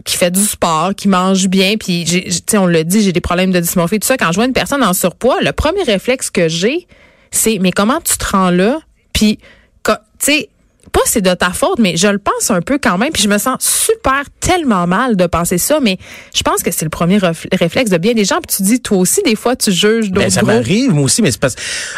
qui 0.06 0.17
fait 0.17 0.31
du 0.31 0.43
sport, 0.43 0.94
qui 0.94 1.08
mange 1.08 1.49
bien, 1.49 1.76
puis 1.76 2.05
tu 2.47 2.56
on 2.56 2.64
le 2.64 2.85
dit, 2.85 3.03
j'ai 3.03 3.12
des 3.12 3.20
problèmes 3.20 3.50
de 3.50 3.61
dysmorphie, 3.61 3.99
tout 3.99 4.06
ça. 4.06 4.17
Quand 4.17 4.31
je 4.31 4.37
vois 4.37 4.47
une 4.47 4.55
personne 4.55 4.82
en 4.82 4.94
surpoids, 4.94 5.41
le 5.43 5.53
premier 5.53 5.82
réflexe 5.82 6.31
que 6.31 6.49
j'ai, 6.49 6.87
c'est 7.31 7.58
mais 7.61 7.73
comment 7.73 8.00
tu 8.00 8.17
te 8.17 8.25
rends 8.25 8.50
là? 8.50 8.79
Puis, 9.12 9.38
tu 9.85 9.93
sais, 10.19 10.49
pas 10.96 11.02
c'est 11.04 11.20
de 11.20 11.34
ta 11.34 11.50
faute, 11.50 11.78
mais 11.78 11.98
je 11.98 12.08
le 12.08 12.19
pense 12.19 12.50
un 12.50 12.62
peu 12.62 12.78
quand 12.82 12.96
même. 12.96 13.10
Puis 13.12 13.22
je 13.22 13.28
me 13.28 13.37
sens 13.37 13.56
super 13.60 14.25
tellement 14.40 14.87
mal 14.87 15.14
de 15.14 15.26
penser 15.26 15.58
ça, 15.58 15.78
mais 15.82 15.98
je 16.34 16.43
pense 16.43 16.62
que 16.62 16.70
c'est 16.70 16.87
le 16.87 16.90
premier 16.90 17.19
réflexe 17.52 17.90
de 17.90 17.98
bien 17.98 18.14
des 18.14 18.25
gens. 18.25 18.37
Puis 18.37 18.56
tu 18.56 18.62
dis, 18.62 18.81
toi 18.81 18.96
aussi, 18.96 19.20
des 19.22 19.37
fois, 19.37 19.56
tu 19.56 19.72
juges 19.72 20.10
d'autres. 20.10 20.26
Ben, 20.26 20.31
ça 20.31 20.43
m'arrive, 20.43 20.94
moi 20.94 21.04
aussi, 21.04 21.20
mais 21.20 21.31
c'est 21.31 21.40
parce 21.40 21.54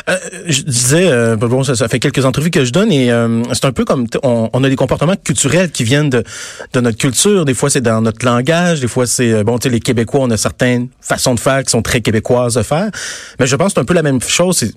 euh, 0.08 0.16
je 0.46 0.62
disais, 0.62 1.08
euh, 1.08 1.36
bon, 1.36 1.62
ça, 1.62 1.76
ça, 1.76 1.86
fait 1.86 2.00
quelques 2.00 2.24
entrevues 2.24 2.50
que 2.50 2.64
je 2.64 2.72
donne 2.72 2.90
et 2.90 3.12
euh, 3.12 3.44
c'est 3.52 3.66
un 3.66 3.72
peu 3.72 3.84
comme 3.84 4.08
on, 4.24 4.50
on, 4.52 4.64
a 4.64 4.68
des 4.68 4.76
comportements 4.76 5.14
culturels 5.16 5.70
qui 5.70 5.84
viennent 5.84 6.10
de, 6.10 6.24
de 6.72 6.80
notre 6.80 6.98
culture. 6.98 7.44
Des 7.44 7.54
fois, 7.54 7.70
c'est 7.70 7.80
dans 7.80 8.00
notre 8.00 8.26
langage. 8.26 8.80
Des 8.80 8.88
fois, 8.88 9.06
c'est 9.06 9.32
euh, 9.32 9.44
bon, 9.44 9.58
tu 9.58 9.68
sais, 9.68 9.72
les 9.72 9.80
Québécois, 9.80 10.20
on 10.22 10.30
a 10.30 10.36
certaines 10.36 10.88
façons 11.00 11.36
de 11.36 11.40
faire 11.40 11.62
qui 11.62 11.70
sont 11.70 11.82
très 11.82 12.00
québécoises 12.00 12.54
de 12.54 12.62
faire. 12.62 12.90
Mais 13.38 13.46
je 13.46 13.54
pense 13.54 13.68
que 13.68 13.74
c'est 13.74 13.80
un 13.80 13.84
peu 13.84 13.94
la 13.94 14.02
même 14.02 14.20
chose 14.20 14.72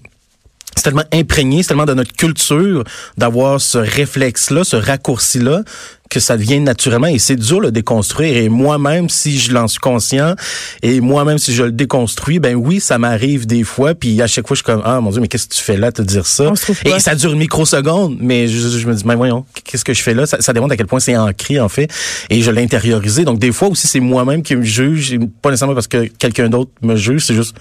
c'est 0.75 0.83
tellement 0.83 1.03
imprégné, 1.13 1.63
c'est 1.63 1.69
tellement 1.69 1.85
de 1.85 1.93
notre 1.93 2.13
culture 2.13 2.83
d'avoir 3.17 3.59
ce 3.59 3.77
réflexe-là, 3.77 4.63
ce 4.63 4.75
raccourci-là, 4.75 5.63
que 6.11 6.19
ça 6.19 6.37
devient 6.37 6.59
naturellement 6.59 7.07
et 7.07 7.19
c'est 7.19 7.37
dur 7.37 7.61
le 7.61 7.71
déconstruire. 7.71 8.35
Et 8.35 8.49
moi-même, 8.49 9.09
si 9.09 9.39
je 9.39 9.53
l'en 9.53 9.67
suis 9.67 9.79
conscient 9.79 10.35
et 10.83 10.99
moi-même, 10.99 11.37
si 11.37 11.53
je 11.53 11.63
le 11.63 11.71
déconstruis, 11.71 12.39
ben 12.39 12.53
oui, 12.53 12.81
ça 12.81 12.97
m'arrive 12.97 13.47
des 13.47 13.63
fois. 13.63 13.95
Puis 13.95 14.21
à 14.21 14.27
chaque 14.27 14.45
fois, 14.45 14.55
je 14.55 14.59
suis 14.59 14.65
comme, 14.65 14.81
ah 14.83 14.99
mon 14.99 15.11
Dieu, 15.11 15.21
mais 15.21 15.29
qu'est-ce 15.29 15.47
que 15.47 15.55
tu 15.55 15.63
fais 15.63 15.77
là, 15.77 15.91
te 15.91 16.01
dire 16.01 16.27
ça? 16.27 16.51
Et 16.85 16.99
ça 16.99 17.15
dure 17.15 17.31
une 17.31 17.39
microseconde, 17.39 18.17
mais 18.19 18.49
je, 18.49 18.85
me 18.85 18.93
dis, 18.93 19.03
mais 19.05 19.15
voyons, 19.15 19.45
qu'est-ce 19.63 19.85
que 19.85 19.93
je 19.93 20.01
fais 20.03 20.13
là? 20.13 20.25
Ça, 20.25 20.41
ça 20.41 20.51
démontre 20.51 20.73
à 20.73 20.77
quel 20.77 20.87
point 20.87 20.99
c'est 20.99 21.15
ancré, 21.15 21.61
en 21.61 21.69
fait. 21.69 21.89
Et 22.29 22.41
je 22.41 22.51
l'ai 22.51 22.61
intériorisé. 22.61 23.23
Donc 23.23 23.39
des 23.39 23.53
fois 23.53 23.69
aussi, 23.69 23.87
c'est 23.87 24.01
moi-même 24.01 24.43
qui 24.43 24.57
me 24.57 24.63
juge, 24.63 25.17
pas 25.41 25.49
nécessairement 25.49 25.75
parce 25.75 25.87
que 25.87 26.07
quelqu'un 26.07 26.49
d'autre 26.49 26.71
me 26.81 26.97
juge, 26.97 27.25
c'est 27.25 27.35
juste 27.35 27.55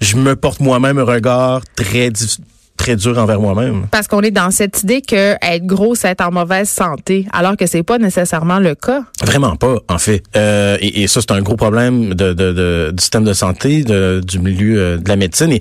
je 0.00 0.16
me 0.16 0.36
porte 0.36 0.60
moi-même 0.60 0.98
un 0.98 1.04
regard 1.04 1.62
très 1.76 2.10
très 2.78 2.96
dur 2.96 3.18
envers 3.18 3.40
moi-même. 3.40 3.86
Parce 3.90 4.08
qu'on 4.08 4.22
est 4.22 4.30
dans 4.30 4.50
cette 4.50 4.82
idée 4.82 5.02
que 5.02 5.34
être 5.42 5.66
gros, 5.66 5.94
c'est 5.94 6.08
être 6.08 6.24
en 6.24 6.30
mauvaise 6.30 6.70
santé, 6.70 7.26
alors 7.32 7.56
que 7.56 7.66
c'est 7.66 7.82
pas 7.82 7.98
nécessairement 7.98 8.60
le 8.60 8.74
cas. 8.74 9.02
Vraiment 9.22 9.56
pas, 9.56 9.76
en 9.88 9.98
fait. 9.98 10.22
Euh, 10.36 10.78
et, 10.80 11.06
ça, 11.08 11.20
c'est 11.20 11.32
un 11.32 11.42
gros 11.42 11.56
problème 11.56 12.14
de, 12.14 12.32
de, 12.32 12.52
de, 12.52 12.90
du 12.96 13.02
système 13.02 13.24
de 13.24 13.32
santé, 13.34 13.82
de, 13.84 14.22
du 14.24 14.38
milieu 14.38 14.80
euh, 14.80 14.96
de 14.96 15.08
la 15.08 15.16
médecine. 15.16 15.52
Et, 15.52 15.60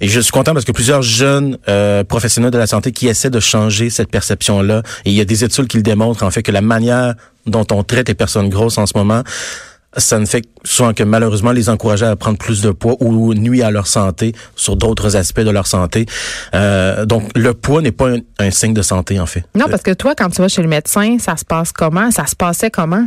et, 0.00 0.08
je 0.08 0.20
suis 0.20 0.32
content 0.32 0.52
parce 0.52 0.64
que 0.64 0.72
plusieurs 0.72 1.02
jeunes 1.02 1.56
euh, 1.68 2.04
professionnels 2.04 2.50
de 2.50 2.58
la 2.58 2.66
santé 2.66 2.92
qui 2.92 3.06
essaient 3.06 3.30
de 3.30 3.40
changer 3.40 3.88
cette 3.88 4.10
perception-là. 4.10 4.82
Et 5.04 5.10
il 5.10 5.16
y 5.16 5.20
a 5.20 5.24
des 5.24 5.44
études 5.44 5.68
qui 5.68 5.76
le 5.76 5.84
démontrent, 5.84 6.24
en 6.24 6.30
fait, 6.30 6.42
que 6.42 6.52
la 6.52 6.62
manière 6.62 7.14
dont 7.46 7.66
on 7.70 7.84
traite 7.84 8.08
les 8.08 8.14
personnes 8.14 8.48
grosses 8.48 8.76
en 8.76 8.86
ce 8.86 8.98
moment, 8.98 9.22
ça 9.96 10.18
ne 10.18 10.26
fait 10.26 10.44
souvent 10.64 10.92
que 10.92 11.02
malheureusement 11.02 11.52
les 11.52 11.68
encourager 11.68 12.06
à 12.06 12.16
prendre 12.16 12.38
plus 12.38 12.60
de 12.62 12.70
poids 12.70 12.96
ou 13.00 13.34
nuit 13.34 13.62
à 13.62 13.70
leur 13.70 13.86
santé 13.86 14.34
sur 14.54 14.76
d'autres 14.76 15.16
aspects 15.16 15.40
de 15.40 15.50
leur 15.50 15.66
santé. 15.66 16.06
Euh, 16.54 17.06
donc 17.06 17.30
le 17.34 17.54
poids 17.54 17.82
n'est 17.82 17.92
pas 17.92 18.10
un, 18.38 18.50
signe 18.50 18.74
de 18.74 18.82
santé 18.82 19.18
en 19.20 19.26
fait. 19.26 19.44
Non, 19.54 19.66
parce 19.70 19.82
que 19.82 19.92
toi, 19.92 20.14
quand 20.14 20.30
tu 20.30 20.40
vas 20.40 20.48
chez 20.48 20.62
le 20.62 20.68
médecin, 20.68 21.18
ça 21.18 21.36
se 21.36 21.44
passe 21.44 21.72
comment? 21.72 22.10
Ça 22.10 22.26
se 22.26 22.36
passait 22.36 22.70
comment? 22.70 23.06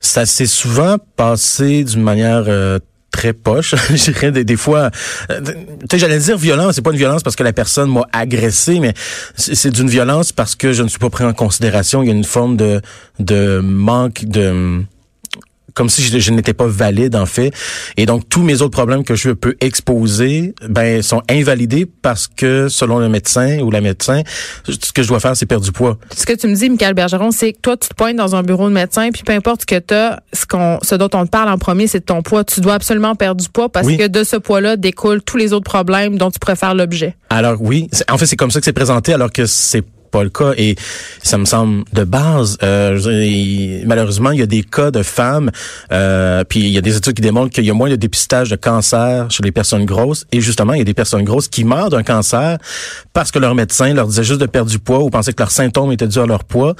Ça 0.00 0.24
s'est 0.24 0.46
souvent 0.46 0.96
passé 1.16 1.84
d'une 1.84 2.02
manière 2.02 2.44
euh, 2.46 2.78
très 3.10 3.32
poche. 3.32 3.74
je 3.90 4.10
dirais 4.10 4.32
des, 4.32 4.44
des 4.44 4.56
fois, 4.56 4.90
euh, 5.30 5.40
tu 5.40 5.54
sais, 5.90 5.98
j'allais 5.98 6.18
dire 6.18 6.38
violence. 6.38 6.76
C'est 6.76 6.82
pas 6.82 6.92
une 6.92 6.96
violence 6.96 7.22
parce 7.22 7.36
que 7.36 7.42
la 7.42 7.52
personne 7.52 7.90
m'a 7.92 8.06
agressé, 8.12 8.80
mais 8.80 8.94
c'est 9.36 9.70
d'une 9.70 9.90
violence 9.90 10.32
parce 10.32 10.54
que 10.54 10.72
je 10.72 10.82
ne 10.82 10.88
suis 10.88 10.98
pas 10.98 11.10
pris 11.10 11.24
en 11.24 11.32
considération. 11.32 12.02
Il 12.02 12.06
y 12.06 12.12
a 12.12 12.14
une 12.14 12.24
forme 12.24 12.56
de 12.56 12.80
de 13.18 13.60
manque 13.62 14.24
de 14.24 14.82
comme 15.74 15.88
si 15.88 16.02
je, 16.02 16.18
je 16.18 16.30
n'étais 16.32 16.52
pas 16.54 16.66
valide 16.66 17.16
en 17.16 17.26
fait. 17.26 17.52
Et 17.96 18.06
donc 18.06 18.28
tous 18.28 18.42
mes 18.42 18.62
autres 18.62 18.70
problèmes 18.72 19.04
que 19.04 19.14
je 19.14 19.30
peux 19.30 19.54
exposer, 19.60 20.54
ben 20.68 21.02
sont 21.02 21.22
invalidés 21.30 21.86
parce 22.02 22.26
que 22.28 22.68
selon 22.68 22.98
le 22.98 23.08
médecin 23.08 23.58
ou 23.60 23.70
la 23.70 23.80
médecin, 23.80 24.22
ce 24.68 24.92
que 24.92 25.02
je 25.02 25.08
dois 25.08 25.20
faire, 25.20 25.36
c'est 25.36 25.46
perdre 25.46 25.64
du 25.64 25.72
poids. 25.72 25.98
Ce 26.16 26.26
que 26.26 26.32
tu 26.32 26.46
me 26.46 26.54
dis, 26.54 26.70
Michael 26.70 26.94
Bergeron, 26.94 27.30
c'est 27.30 27.52
que 27.52 27.58
toi, 27.60 27.76
tu 27.76 27.88
te 27.88 27.94
pointes 27.94 28.16
dans 28.16 28.34
un 28.36 28.42
bureau 28.42 28.68
de 28.68 28.74
médecin, 28.74 29.10
puis 29.12 29.22
peu 29.24 29.32
importe 29.32 29.62
ce 29.62 29.66
que 29.66 29.78
tu 29.78 29.94
as, 29.94 30.20
ce, 30.32 30.46
qu'on, 30.46 30.78
ce 30.82 30.94
dont 30.94 31.08
on 31.14 31.24
te 31.24 31.30
parle 31.30 31.48
en 31.48 31.58
premier, 31.58 31.86
c'est 31.86 32.00
de 32.00 32.04
ton 32.04 32.22
poids. 32.22 32.44
Tu 32.44 32.60
dois 32.60 32.74
absolument 32.74 33.14
perdre 33.14 33.40
du 33.42 33.48
poids 33.48 33.68
parce 33.68 33.86
Oui. 33.86 33.96
que 33.96 34.06
de 34.06 34.24
ce 34.24 34.36
poids-là 34.36 34.76
découlent 34.76 35.22
tous 35.22 35.36
les 35.36 35.52
autres 35.52 35.64
problèmes 35.70 36.18
dont 36.18 36.30
tu 36.30 36.38
préfères 36.38 36.74
l'objet. 36.74 37.16
Alors 37.30 37.56
oui, 37.60 37.88
en 38.10 38.18
fait 38.18 38.26
c'est 38.26 38.36
comme 38.36 38.50
ça 38.50 38.58
que 38.60 38.64
c'est 38.64 38.72
présenté 38.72 39.12
alors 39.12 39.32
que 39.32 39.46
c'est 39.46 39.84
pas 40.10 40.22
le 40.22 40.30
cas 40.30 40.52
et 40.56 40.76
ça 41.22 41.38
me 41.38 41.44
semble 41.44 41.84
de 41.92 42.04
base. 42.04 42.56
Euh, 42.62 43.82
malheureusement, 43.86 44.30
il 44.30 44.40
y 44.40 44.42
a 44.42 44.46
des 44.46 44.62
cas 44.62 44.90
de 44.90 45.02
femmes, 45.02 45.50
euh, 45.92 46.44
puis 46.44 46.60
il 46.60 46.70
y 46.70 46.78
a 46.78 46.80
des 46.80 46.96
études 46.96 47.14
qui 47.14 47.22
démontrent 47.22 47.50
qu'il 47.50 47.64
y 47.64 47.70
a 47.70 47.74
moins 47.74 47.90
de 47.90 47.96
dépistage 47.96 48.50
de 48.50 48.56
cancer 48.56 49.30
chez 49.30 49.42
les 49.42 49.52
personnes 49.52 49.84
grosses 49.84 50.26
et 50.32 50.40
justement 50.40 50.74
il 50.74 50.78
y 50.78 50.82
a 50.82 50.84
des 50.84 50.94
personnes 50.94 51.24
grosses 51.24 51.48
qui 51.48 51.64
meurent 51.64 51.90
d'un 51.90 52.02
cancer 52.02 52.58
parce 53.12 53.30
que 53.30 53.38
leur 53.38 53.54
médecin 53.54 53.92
leur 53.94 54.06
disait 54.06 54.24
juste 54.24 54.40
de 54.40 54.46
perdre 54.46 54.70
du 54.70 54.78
poids 54.78 55.00
ou 55.00 55.10
pensait 55.10 55.32
que 55.32 55.42
leurs 55.42 55.50
symptômes 55.50 55.92
étaient 55.92 56.08
dus 56.08 56.18
à 56.18 56.26
leur 56.26 56.44
poids 56.44 56.74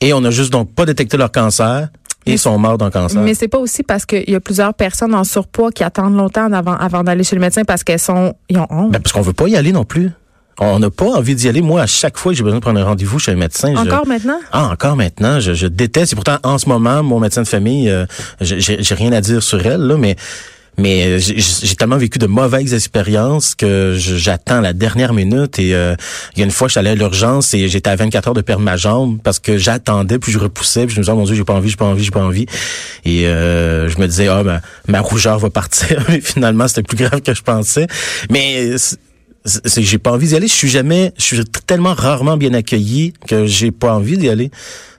et 0.00 0.12
on 0.12 0.24
a 0.24 0.30
juste 0.30 0.52
donc 0.52 0.74
pas 0.74 0.86
détecté 0.86 1.16
leur 1.16 1.30
cancer 1.30 1.88
et 2.26 2.36
sont 2.36 2.58
morts 2.58 2.78
d'un 2.78 2.90
cancer. 2.90 3.20
Mais 3.22 3.34
c'est 3.34 3.48
pas 3.48 3.58
aussi 3.58 3.82
parce 3.82 4.06
qu'il 4.06 4.28
y 4.28 4.34
a 4.34 4.40
plusieurs 4.40 4.74
personnes 4.74 5.14
en 5.14 5.24
surpoids 5.24 5.72
qui 5.72 5.84
attendent 5.84 6.16
longtemps 6.16 6.52
avant, 6.52 6.74
avant 6.74 7.02
d'aller 7.02 7.24
chez 7.24 7.36
le 7.36 7.40
médecin 7.40 7.64
parce 7.64 7.84
qu'elles 7.84 7.98
sont, 7.98 8.34
ils 8.48 8.58
ont 8.58 8.66
honte. 8.70 8.92
Ben, 8.92 9.00
parce 9.00 9.12
qu'on 9.12 9.22
veut 9.22 9.32
pas 9.32 9.48
y 9.48 9.56
aller 9.56 9.72
non 9.72 9.84
plus. 9.84 10.10
On 10.58 10.78
n'a 10.78 10.90
pas 10.90 11.06
envie 11.06 11.34
d'y 11.34 11.48
aller. 11.48 11.62
Moi, 11.62 11.80
à 11.82 11.86
chaque 11.86 12.18
fois 12.18 12.32
que 12.32 12.36
j'ai 12.38 12.42
besoin 12.44 12.58
de 12.58 12.62
prendre 12.62 12.80
un 12.80 12.84
rendez-vous 12.84 13.18
chez 13.18 13.32
un 13.32 13.36
médecin, 13.36 13.72
je- 13.74 13.80
Encore 13.80 14.06
maintenant? 14.06 14.38
Ah, 14.52 14.68
encore 14.68 14.96
maintenant, 14.96 15.40
je, 15.40 15.54
je 15.54 15.66
déteste. 15.66 16.12
Et 16.12 16.16
pourtant, 16.16 16.36
en 16.42 16.58
ce 16.58 16.68
moment, 16.68 17.02
mon 17.02 17.18
médecin 17.20 17.42
de 17.42 17.48
famille, 17.48 17.88
euh, 17.88 18.04
j'ai 18.40 18.94
rien 18.94 19.12
à 19.12 19.20
dire 19.20 19.42
sur 19.42 19.64
elle, 19.64 19.80
là, 19.80 19.96
mais 19.96 20.16
mais 20.78 21.18
j'ai 21.18 21.36
j'ai 21.38 21.74
tellement 21.76 21.96
vécu 21.98 22.18
de 22.18 22.26
mauvaises 22.26 22.72
expériences 22.72 23.54
que 23.54 23.94
j'attends 23.98 24.60
la 24.60 24.72
dernière 24.72 25.12
minute. 25.12 25.58
Et 25.58 25.74
euh, 25.74 25.94
il 26.34 26.38
y 26.38 26.42
a 26.42 26.44
une 26.44 26.50
fois, 26.52 26.68
je 26.68 26.72
suis 26.72 26.78
allé 26.78 26.90
à 26.90 26.94
l'urgence 26.94 27.52
et 27.54 27.68
j'étais 27.68 27.90
à 27.90 27.96
24 27.96 28.28
heures 28.28 28.34
de 28.34 28.40
perdre 28.40 28.62
ma 28.62 28.76
jambe 28.76 29.18
parce 29.22 29.40
que 29.40 29.58
j'attendais, 29.58 30.18
puis 30.18 30.32
je 30.32 30.38
repoussais, 30.38 30.86
puis 30.86 30.94
je 30.94 31.00
me 31.00 31.04
disais, 31.04 31.12
oh 31.12 31.16
mon 31.16 31.24
Dieu, 31.24 31.34
j'ai 31.34 31.44
pas 31.44 31.52
envie, 31.54 31.68
j'ai 31.70 31.76
pas 31.76 31.84
envie, 31.86 32.04
j'ai 32.04 32.10
pas 32.12 32.22
envie. 32.22 32.46
Et 33.04 33.26
euh, 33.26 33.88
je 33.90 33.98
me 33.98 34.06
disais, 34.06 34.28
ah, 34.28 34.42
ma, 34.42 34.60
ma 34.88 35.00
rougeur 35.00 35.38
va 35.38 35.50
partir. 35.50 36.02
Mais 36.08 36.20
finalement, 36.20 36.66
c'était 36.68 36.82
plus 36.82 36.96
grave 36.96 37.20
que 37.20 37.34
je 37.34 37.42
pensais. 37.42 37.86
Mais 38.30 38.76
c'est- 39.44 39.82
j'ai 39.82 39.98
pas 39.98 40.12
envie 40.12 40.28
d'y 40.28 40.36
aller. 40.36 40.48
Je 40.48 40.52
suis 40.54 40.68
jamais, 40.68 41.12
je 41.18 41.22
suis 41.24 41.44
tellement 41.66 41.94
rarement 41.94 42.36
bien 42.36 42.52
accueilli 42.54 43.12
que 43.26 43.46
j'ai 43.46 43.70
pas 43.70 43.94
envie 43.94 44.16
d'y 44.18 44.28
aller. 44.28 44.50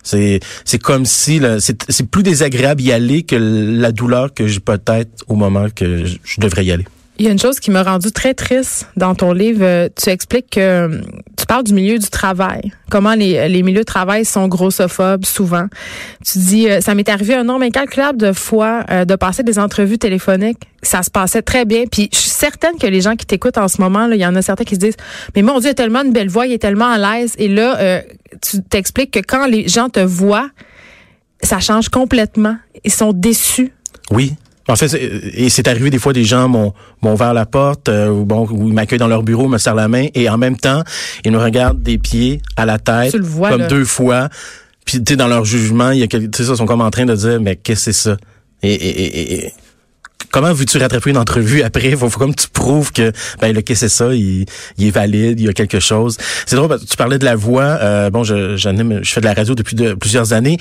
C'est 0.03 0.39
c'est 0.65 0.79
comme 0.79 1.05
si 1.05 1.39
c'est 1.59 2.07
plus 2.09 2.23
désagréable 2.23 2.81
y 2.81 2.91
aller 2.91 3.21
que 3.23 3.35
la 3.35 3.91
douleur 3.91 4.33
que 4.33 4.47
j'ai 4.47 4.59
peut-être 4.59 5.23
au 5.27 5.35
moment 5.35 5.67
que 5.73 6.05
je, 6.05 6.17
je 6.23 6.41
devrais 6.41 6.65
y 6.65 6.71
aller. 6.71 6.85
Il 7.19 7.25
y 7.25 7.27
a 7.27 7.31
une 7.31 7.39
chose 7.39 7.59
qui 7.59 7.69
m'a 7.69 7.83
rendu 7.83 8.11
très 8.11 8.33
triste 8.33 8.87
dans 8.97 9.13
ton 9.13 9.31
livre. 9.31 9.59
Euh, 9.61 9.89
Tu 10.01 10.09
expliques 10.09 10.49
que 10.51 11.01
tu 11.01 11.30
parles 11.51 11.65
du 11.65 11.73
milieu 11.73 11.99
du 11.99 12.09
travail. 12.09 12.71
Comment 12.89 13.13
les, 13.13 13.49
les 13.49 13.61
milieux 13.61 13.81
de 13.81 13.83
travail 13.83 14.23
sont 14.23 14.47
grossophobes 14.47 15.25
souvent. 15.25 15.67
Tu 16.25 16.37
dis, 16.39 16.69
euh, 16.69 16.79
ça 16.79 16.95
m'est 16.95 17.09
arrivé 17.09 17.35
un 17.35 17.43
nombre 17.43 17.65
incalculable 17.65 18.17
de 18.17 18.31
fois 18.31 18.85
euh, 18.89 19.03
de 19.03 19.15
passer 19.17 19.43
des 19.43 19.59
entrevues 19.59 19.97
téléphoniques. 19.97 20.61
Ça 20.81 21.03
se 21.03 21.11
passait 21.11 21.41
très 21.41 21.65
bien. 21.65 21.83
Puis 21.91 22.07
je 22.13 22.19
suis 22.19 22.29
certaine 22.29 22.77
que 22.79 22.87
les 22.87 23.01
gens 23.01 23.17
qui 23.17 23.25
t'écoutent 23.25 23.57
en 23.57 23.67
ce 23.67 23.81
moment, 23.81 24.07
il 24.07 24.17
y 24.17 24.25
en 24.25 24.33
a 24.37 24.41
certains 24.41 24.63
qui 24.63 24.75
se 24.75 24.79
disent, 24.79 24.95
mais 25.35 25.41
mon 25.41 25.59
Dieu, 25.59 25.67
il 25.67 25.71
a 25.71 25.73
tellement 25.73 26.03
une 26.03 26.13
belle 26.13 26.29
voix, 26.29 26.47
il 26.47 26.53
est 26.53 26.57
tellement 26.57 26.89
à 26.89 26.97
l'aise. 26.97 27.33
Et 27.37 27.49
là, 27.49 27.77
euh, 27.81 28.01
tu 28.41 28.63
t'expliques 28.63 29.11
que 29.11 29.19
quand 29.19 29.45
les 29.45 29.67
gens 29.67 29.89
te 29.89 29.99
voient, 29.99 30.49
ça 31.43 31.59
change 31.59 31.89
complètement. 31.89 32.55
Ils 32.85 32.93
sont 32.93 33.11
déçus. 33.11 33.73
Oui. 34.09 34.35
En 34.67 34.75
fait, 34.75 34.87
c'est- 34.87 35.01
et 35.33 35.49
c'est 35.49 35.67
arrivé 35.67 35.89
des 35.89 35.97
fois 35.99 36.13
des 36.13 36.23
gens 36.23 36.47
m'ont 36.47 36.73
m'ont 37.01 37.13
ouvert 37.13 37.33
la 37.33 37.45
porte 37.45 37.89
euh, 37.89 38.09
ou 38.09 38.25
bon 38.25 38.47
ou 38.51 38.67
ils 38.67 38.73
m'accueillent 38.73 38.99
dans 38.99 39.07
leur 39.07 39.23
bureau, 39.23 39.47
me 39.47 39.57
serrent 39.57 39.75
la 39.75 39.87
main 39.87 40.05
et 40.13 40.29
en 40.29 40.37
même 40.37 40.55
temps 40.57 40.83
ils 41.25 41.31
me 41.31 41.37
regardent 41.39 41.81
des 41.81 41.97
pieds 41.97 42.41
à 42.55 42.65
la 42.65 42.77
tête 42.77 43.11
Tu 43.11 43.17
le 43.17 43.23
vois, 43.25 43.49
comme 43.49 43.61
là. 43.61 43.67
deux 43.67 43.85
fois. 43.85 44.29
Puis 44.85 45.03
tu 45.03 45.13
sais 45.13 45.17
dans 45.17 45.27
leur 45.27 45.45
jugement, 45.45 45.91
il 45.91 45.99
y 45.99 46.03
a 46.03 46.07
ils 46.11 46.45
sont 46.45 46.65
comme 46.65 46.81
en 46.81 46.91
train 46.91 47.05
de 47.05 47.15
dire 47.15 47.39
mais 47.41 47.55
qu'est-ce 47.55 47.85
que 47.85 47.91
c'est 47.91 48.09
ça? 48.09 48.17
Et, 48.63 48.71
et, 48.73 49.01
et- 49.03 49.33
et- 49.45 49.53
Comment 50.29 50.53
veux-tu 50.53 50.77
rattraper 50.77 51.09
une 51.09 51.17
entrevue 51.17 51.63
après? 51.63 51.91
Faut, 51.95 52.09
faut 52.09 52.19
comme 52.19 52.35
tu 52.35 52.47
prouves 52.47 52.91
que 52.91 53.11
ben 53.41 53.53
le 53.53 53.61
que 53.61 53.75
c'est 53.75 53.89
ça, 53.89 54.13
il, 54.13 54.45
il 54.77 54.87
est 54.87 54.91
valide, 54.91 55.39
il 55.39 55.45
y 55.45 55.49
a 55.49 55.53
quelque 55.53 55.79
chose. 55.79 56.17
C'est 56.45 56.55
drôle, 56.55 56.77
tu 56.87 56.95
parlais 56.97 57.17
de 57.17 57.25
la 57.25 57.35
voix. 57.35 57.63
Euh, 57.81 58.09
bon, 58.09 58.23
je, 58.23 58.55
je 58.57 59.11
fais 59.11 59.21
de 59.21 59.25
la 59.25 59.33
radio 59.33 59.55
depuis 59.55 59.75
de- 59.75 59.93
plusieurs 59.93 60.33
années. 60.33 60.57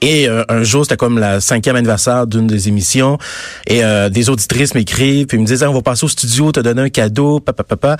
Et 0.00 0.28
euh, 0.28 0.44
un 0.48 0.62
jour, 0.62 0.84
c'était 0.84 0.96
comme 0.96 1.18
la 1.18 1.40
cinquième 1.40 1.76
anniversaire 1.76 2.26
d'une 2.26 2.46
des 2.46 2.68
émissions. 2.68 3.18
Et 3.66 3.84
euh, 3.84 4.08
des 4.08 4.28
auditrices 4.30 4.74
m'écrivent, 4.74 5.26
puis 5.26 5.38
me 5.38 5.46
disent 5.46 5.62
Ah, 5.62 5.70
on 5.70 5.74
va 5.74 5.82
passer 5.82 6.04
au 6.04 6.08
studio, 6.08 6.52
te 6.52 6.60
donner 6.60 6.82
un 6.82 6.88
cadeau, 6.90 7.40
papa, 7.40 7.64
papa. 7.64 7.96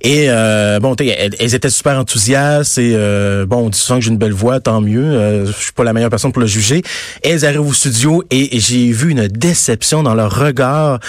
Et 0.00 0.26
euh, 0.28 0.78
bon, 0.78 0.94
elles, 0.94 1.34
elles 1.38 1.54
étaient 1.54 1.70
super 1.70 1.98
enthousiastes 1.98 2.78
et 2.78 2.92
euh, 2.94 3.46
bon, 3.46 3.66
on 3.66 3.68
dit 3.68 3.78
souvent 3.78 3.98
que 3.98 4.04
j'ai 4.04 4.10
une 4.10 4.18
belle 4.18 4.32
voix, 4.32 4.60
tant 4.60 4.80
mieux. 4.80 5.02
Euh, 5.02 5.46
je 5.46 5.52
suis 5.52 5.72
pas 5.72 5.82
la 5.82 5.92
meilleure 5.92 6.10
personne 6.10 6.32
pour 6.32 6.40
le 6.40 6.46
juger. 6.46 6.82
Elles 7.22 7.44
arrivent 7.44 7.66
au 7.66 7.72
studio 7.72 8.22
et 8.30 8.60
j'ai 8.60 8.92
vu 8.92 9.10
une 9.10 9.26
déception 9.26 10.02
dans 10.04 10.14
leur 10.14 10.38
regard 10.38 11.00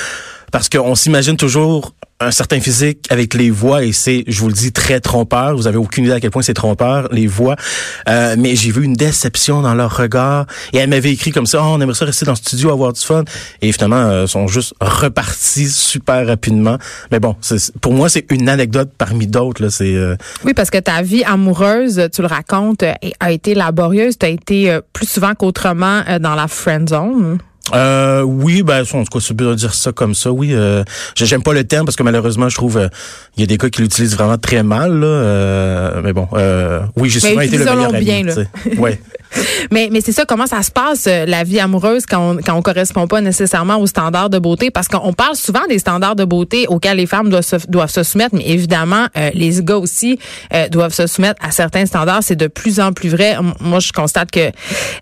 parce 0.51 0.69
qu'on 0.69 0.95
s'imagine 0.95 1.37
toujours 1.37 1.93
un 2.21 2.31
certain 2.31 2.59
physique 2.59 3.05
avec 3.09 3.33
les 3.33 3.49
voix 3.49 3.83
et 3.83 3.93
c'est, 3.93 4.25
je 4.27 4.41
vous 4.41 4.47
le 4.47 4.53
dis, 4.53 4.73
très 4.73 4.99
trompeur. 4.99 5.55
Vous 5.55 5.67
avez 5.67 5.77
aucune 5.77 6.03
idée 6.03 6.13
à 6.13 6.19
quel 6.19 6.31
point 6.31 6.41
c'est 6.41 6.53
trompeur, 6.53 7.07
les 7.11 7.27
voix. 7.27 7.55
Euh, 8.09 8.35
mais 8.37 8.55
j'ai 8.55 8.71
vu 8.71 8.83
une 8.83 8.93
déception 8.93 9.61
dans 9.61 9.73
leur 9.73 9.95
regard 9.95 10.45
et 10.73 10.77
elles 10.77 10.89
m'avaient 10.89 11.13
écrit 11.13 11.31
comme 11.31 11.45
ça, 11.45 11.59
oh, 11.61 11.67
on 11.69 11.81
aimerait 11.81 11.95
ça 11.95 12.05
rester 12.05 12.25
dans 12.25 12.33
le 12.33 12.37
studio, 12.37 12.71
avoir 12.71 12.91
du 12.91 12.99
fun. 12.99 13.23
Et 13.61 13.71
finalement, 13.71 14.01
euh, 14.01 14.27
sont 14.27 14.47
juste 14.47 14.73
repartis 14.81 15.69
super 15.69 16.27
rapidement. 16.27 16.77
Mais 17.11 17.19
bon, 17.19 17.37
pour 17.79 17.93
moi, 17.93 18.09
c'est 18.09 18.25
une 18.31 18.49
anecdote 18.49 18.91
parmi 18.97 19.25
d'autres. 19.25 19.63
Là, 19.63 19.69
c'est 19.69 19.95
euh, 19.95 20.17
Oui, 20.43 20.53
parce 20.53 20.69
que 20.69 20.77
ta 20.77 21.01
vie 21.01 21.23
amoureuse, 21.23 22.09
tu 22.13 22.21
le 22.21 22.27
racontes, 22.27 22.83
euh, 22.83 22.93
a 23.21 23.31
été 23.31 23.55
laborieuse. 23.55 24.17
Tu 24.17 24.25
as 24.25 24.29
été 24.29 24.71
euh, 24.71 24.81
plus 24.91 25.07
souvent 25.07 25.35
qu'autrement 25.35 26.01
euh, 26.09 26.19
dans 26.19 26.35
la 26.35 26.49
friend 26.49 26.89
zone. 26.89 27.39
Euh, 27.73 28.21
oui, 28.21 28.63
ben, 28.63 28.81
en 28.81 29.03
tout 29.03 29.19
cas, 29.19 29.19
c'est 29.21 29.33
bien 29.35 29.47
de 29.49 29.55
dire 29.55 29.73
ça 29.73 29.91
comme 29.91 30.13
ça, 30.15 30.31
oui. 30.31 30.49
Euh, 30.53 30.83
j'ai- 31.15 31.25
J'aime 31.25 31.43
pas 31.43 31.53
le 31.53 31.63
terme 31.63 31.85
parce 31.85 31.95
que 31.95 32.03
malheureusement, 32.03 32.49
je 32.49 32.55
trouve 32.55 32.77
euh, 32.77 32.87
il 33.37 33.41
y 33.41 33.43
a 33.43 33.47
des 33.47 33.57
gars 33.57 33.69
qui 33.69 33.81
l'utilisent 33.81 34.15
vraiment 34.15 34.37
très 34.37 34.63
mal. 34.63 34.99
Là, 34.99 35.05
euh, 35.07 36.01
mais 36.03 36.13
bon, 36.13 36.27
euh, 36.33 36.81
oui, 36.95 37.09
j'ai 37.09 37.19
souvent 37.19 37.41
été 37.41 37.57
le 37.57 37.65
meilleur 37.65 37.93
ami. 37.95 38.03
bien, 38.05 38.23
là. 38.23 38.33
ouais. 38.77 38.99
Mais, 39.71 39.89
mais 39.91 40.01
c'est 40.01 40.11
ça, 40.11 40.25
comment 40.25 40.47
ça 40.47 40.63
se 40.63 40.71
passe, 40.71 41.05
euh, 41.07 41.25
la 41.25 41.43
vie 41.43 41.59
amoureuse, 41.59 42.05
quand 42.05 42.31
on, 42.31 42.37
quand 42.37 42.55
on 42.55 42.61
correspond 42.61 43.07
pas 43.07 43.21
nécessairement 43.21 43.77
aux 43.77 43.87
standards 43.87 44.29
de 44.29 44.39
beauté? 44.39 44.71
Parce 44.71 44.87
qu'on 44.87 45.13
parle 45.13 45.35
souvent 45.35 45.65
des 45.67 45.79
standards 45.79 46.15
de 46.15 46.25
beauté 46.25 46.65
auxquels 46.67 46.97
les 46.97 47.05
femmes 47.05 47.29
doivent 47.29 47.43
se, 47.43 47.57
doivent 47.67 47.91
se 47.91 48.03
soumettre, 48.03 48.33
mais 48.35 48.47
évidemment, 48.47 49.07
euh, 49.17 49.29
les 49.33 49.61
gars 49.61 49.77
aussi 49.77 50.17
euh, 50.53 50.67
doivent 50.69 50.93
se 50.93 51.07
soumettre 51.07 51.43
à 51.45 51.51
certains 51.51 51.85
standards. 51.85 52.23
C'est 52.23 52.35
de 52.35 52.47
plus 52.47 52.79
en 52.79 52.93
plus 52.93 53.09
vrai. 53.09 53.35
Moi, 53.59 53.79
je 53.79 53.91
constate 53.91 54.31
que 54.31 54.51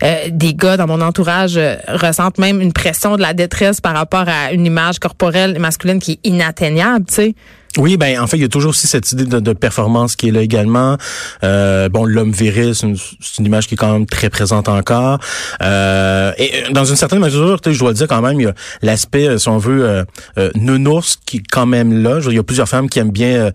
euh, 0.02 0.14
des 0.30 0.54
gars 0.54 0.76
dans 0.76 0.86
mon 0.86 1.00
entourage 1.00 1.56
euh, 1.56 1.76
ressentent 1.88 2.38
même 2.38 2.60
une 2.60 2.72
pression 2.72 3.16
de 3.16 3.22
la 3.22 3.34
détresse 3.34 3.80
par 3.80 3.94
rapport 3.94 4.26
à 4.28 4.52
une 4.52 4.66
image 4.66 4.98
corporelle 4.98 5.58
masculine 5.58 6.00
qui 6.00 6.12
est 6.12 6.28
inatteignable, 6.28 7.06
tu 7.06 7.14
sais. 7.14 7.34
Oui, 7.76 7.96
ben 7.96 8.18
en 8.18 8.26
fait, 8.26 8.38
il 8.38 8.42
y 8.42 8.46
a 8.46 8.48
toujours 8.48 8.70
aussi 8.70 8.86
cette 8.86 9.12
idée 9.12 9.24
de, 9.24 9.40
de 9.40 9.52
performance 9.52 10.16
qui 10.16 10.28
est 10.28 10.30
là 10.32 10.40
également. 10.40 10.96
Euh, 11.44 11.88
bon, 11.88 12.06
l'homme 12.06 12.32
viril, 12.32 12.74
c'est 12.74 12.86
une, 12.86 12.96
une 13.38 13.46
image 13.46 13.68
qui 13.68 13.74
est 13.74 13.76
quand 13.76 13.92
même 13.92 14.06
très 14.06 14.30
présente 14.30 14.68
encore. 14.68 15.18
Euh, 15.62 16.32
et 16.38 16.50
euh, 16.54 16.70
dans 16.72 16.86
une 16.86 16.96
certaine 16.96 17.20
mesure, 17.20 17.58
je 17.64 17.78
dois 17.78 17.90
le 17.90 17.94
dire 17.94 18.08
quand 18.08 18.22
même, 18.22 18.40
il 18.40 18.44
y 18.44 18.46
a 18.46 18.54
l'aspect, 18.82 19.28
euh, 19.28 19.38
si 19.38 19.48
on 19.48 19.58
veut, 19.58 19.84
euh, 19.84 20.04
euh, 20.38 20.50
nounours 20.54 21.18
qui 21.26 21.38
est 21.38 21.42
quand 21.50 21.66
même 21.66 22.02
là. 22.02 22.20
Il 22.26 22.32
y 22.32 22.38
a 22.38 22.42
plusieurs 22.42 22.68
femmes 22.68 22.88
qui 22.88 22.98
aiment 23.00 23.12
bien 23.12 23.50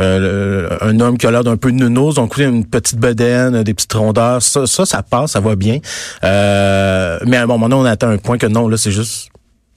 un 0.00 1.00
homme 1.00 1.18
qui 1.18 1.26
a 1.26 1.30
l'air 1.30 1.44
d'un 1.44 1.56
peu 1.56 1.70
nounours, 1.70 2.14
donc 2.14 2.38
une 2.38 2.64
petite 2.64 2.98
bedaine, 2.98 3.62
des 3.62 3.74
petites 3.74 3.92
rondeurs. 3.92 4.42
Ça, 4.42 4.66
ça, 4.66 4.86
ça 4.86 5.02
passe, 5.02 5.32
ça 5.32 5.40
va 5.40 5.56
bien. 5.56 5.78
Mais 6.22 7.36
à 7.36 7.42
un 7.42 7.46
moment 7.46 7.68
donné, 7.68 7.82
on 7.82 7.84
atteint 7.84 8.10
un 8.10 8.18
point 8.18 8.38
que 8.38 8.46
non, 8.46 8.68
là, 8.68 8.76
c'est 8.76 8.92
juste 8.92 9.28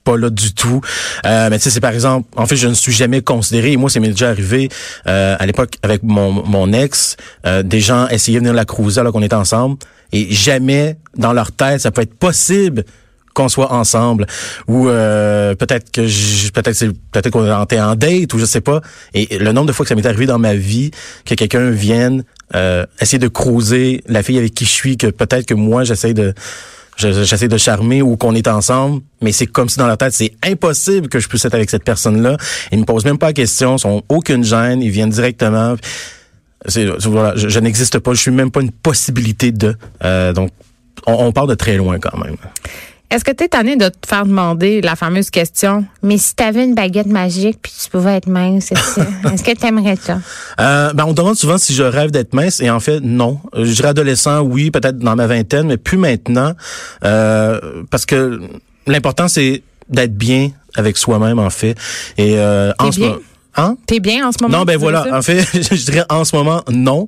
pas 0.04 0.16
là 0.16 0.30
du 0.30 0.54
tout. 0.54 0.80
Euh, 1.26 1.48
mais 1.50 1.58
tu 1.58 1.64
sais, 1.64 1.70
c'est 1.70 1.80
par 1.80 1.92
exemple, 1.92 2.28
en 2.36 2.46
fait, 2.46 2.56
je 2.56 2.68
ne 2.68 2.74
suis 2.74 2.92
jamais 2.92 3.22
considéré, 3.22 3.76
moi, 3.76 3.90
ça 3.90 4.00
m'est 4.00 4.08
déjà 4.08 4.28
arrivé 4.30 4.68
euh, 5.06 5.36
à 5.38 5.46
l'époque 5.46 5.76
avec 5.82 6.02
mon, 6.02 6.32
mon 6.32 6.72
ex, 6.72 7.16
euh, 7.46 7.62
des 7.62 7.80
gens 7.80 8.08
essayaient 8.08 8.38
de 8.38 8.44
venir 8.44 8.54
la 8.54 8.64
cruiser 8.64 9.00
alors 9.00 9.12
qu'on 9.12 9.22
était 9.22 9.34
ensemble, 9.34 9.76
et 10.12 10.32
jamais 10.32 10.96
dans 11.16 11.32
leur 11.32 11.52
tête, 11.52 11.80
ça 11.80 11.90
peut 11.90 12.02
être 12.02 12.14
possible 12.14 12.84
qu'on 13.34 13.48
soit 13.48 13.72
ensemble 13.72 14.26
ou 14.68 14.88
euh, 14.88 15.54
peut-être 15.54 15.90
que 15.90 16.02
peut-être 16.50 16.74
c'est 16.74 16.88
peut-être 16.88 17.30
qu'on 17.30 17.62
était 17.62 17.80
en 17.80 17.94
date 17.96 18.32
ou 18.34 18.38
je 18.38 18.44
sais 18.44 18.60
pas 18.60 18.80
et 19.14 19.38
le 19.38 19.52
nombre 19.52 19.68
de 19.68 19.72
fois 19.72 19.84
que 19.84 19.88
ça 19.88 19.94
m'est 19.94 20.06
arrivé 20.06 20.26
dans 20.26 20.38
ma 20.38 20.54
vie 20.54 20.90
que 21.24 21.34
quelqu'un 21.34 21.70
vienne 21.70 22.24
euh, 22.54 22.84
essayer 23.00 23.18
de 23.18 23.28
cruiser 23.28 24.02
la 24.06 24.22
fille 24.22 24.38
avec 24.38 24.54
qui 24.54 24.64
je 24.64 24.70
suis 24.70 24.96
que 24.96 25.06
peut-être 25.06 25.46
que 25.46 25.54
moi 25.54 25.84
j'essaie 25.84 26.14
de 26.14 26.34
j'essaie 26.96 27.48
de 27.48 27.56
charmer 27.56 28.02
ou 28.02 28.16
qu'on 28.16 28.34
est 28.34 28.46
ensemble, 28.48 29.02
mais 29.20 29.32
c'est 29.32 29.46
comme 29.46 29.68
si 29.68 29.78
dans 29.78 29.86
leur 29.86 29.96
tête, 29.98 30.12
c'est 30.12 30.32
impossible 30.44 31.08
que 31.08 31.18
je 31.20 31.28
puisse 31.28 31.44
être 31.44 31.54
avec 31.54 31.70
cette 31.70 31.84
personne-là. 31.84 32.36
Ils 32.70 32.78
me 32.78 32.84
posent 32.84 33.04
même 33.04 33.18
pas 33.18 33.26
la 33.28 33.32
question, 33.32 33.76
ils 33.76 33.86
ont 33.86 34.02
aucune 34.08 34.44
gêne, 34.44 34.82
ils 34.82 34.90
viennent 34.90 35.10
directement. 35.10 35.74
C'est- 36.66 36.86
voilà, 37.06 37.34
je, 37.36 37.48
je 37.48 37.58
n'existe 37.60 37.98
pas, 37.98 38.12
je 38.14 38.20
suis 38.20 38.30
même 38.30 38.50
pas 38.50 38.60
une 38.60 38.70
possibilité 38.70 39.50
de. 39.52 39.74
Euh, 40.04 40.32
donc, 40.32 40.50
on, 41.06 41.14
on 41.14 41.32
part 41.32 41.46
de 41.46 41.54
très 41.54 41.76
loin 41.76 41.98
quand 41.98 42.16
même. 42.18 42.36
Est-ce 43.12 43.24
que 43.24 43.30
tu 43.30 43.44
es 43.44 43.48
tanné 43.48 43.76
de 43.76 43.90
te 43.90 44.06
faire 44.06 44.24
demander 44.24 44.80
la 44.80 44.96
fameuse 44.96 45.28
question, 45.28 45.84
mais 46.02 46.16
si 46.16 46.34
tu 46.34 46.42
avais 46.42 46.64
une 46.64 46.74
baguette 46.74 47.08
magique 47.08 47.58
puis 47.60 47.70
tu 47.84 47.90
pouvais 47.90 48.14
être 48.14 48.26
mince, 48.26 48.72
est-ce 48.72 49.42
que 49.42 49.54
tu 49.60 49.66
aimerais 49.66 49.96
ça? 49.96 50.18
Euh, 50.58 50.94
ben, 50.94 51.04
on 51.04 51.12
demande 51.12 51.36
souvent 51.36 51.58
si 51.58 51.74
je 51.74 51.82
rêve 51.82 52.10
d'être 52.10 52.32
mince 52.32 52.60
et 52.60 52.70
en 52.70 52.80
fait, 52.80 53.00
non. 53.00 53.38
Je 53.54 53.70
dirais 53.70 53.88
adolescent, 53.88 54.40
oui, 54.40 54.70
peut-être 54.70 54.98
dans 54.98 55.14
ma 55.14 55.26
vingtaine, 55.26 55.66
mais 55.66 55.76
plus 55.76 55.98
maintenant. 55.98 56.54
Euh, 57.04 57.60
parce 57.90 58.06
que 58.06 58.40
l'important, 58.86 59.28
c'est 59.28 59.62
d'être 59.90 60.16
bien 60.16 60.50
avec 60.74 60.96
soi-même, 60.96 61.38
en 61.38 61.50
fait. 61.50 61.76
Et 62.16 62.38
euh, 62.38 62.72
en 62.78 62.92
ce 62.92 63.00
moment 63.00 63.16
Hein? 63.56 63.76
T'es 63.86 64.00
bien 64.00 64.26
en 64.26 64.32
ce 64.32 64.38
moment? 64.42 64.58
Non, 64.58 64.64
ben 64.64 64.78
voilà. 64.78 65.06
En 65.12 65.22
fait, 65.22 65.40
je 65.54 65.84
dirais 65.84 66.04
en 66.08 66.24
ce 66.24 66.34
moment, 66.34 66.62
non. 66.70 67.06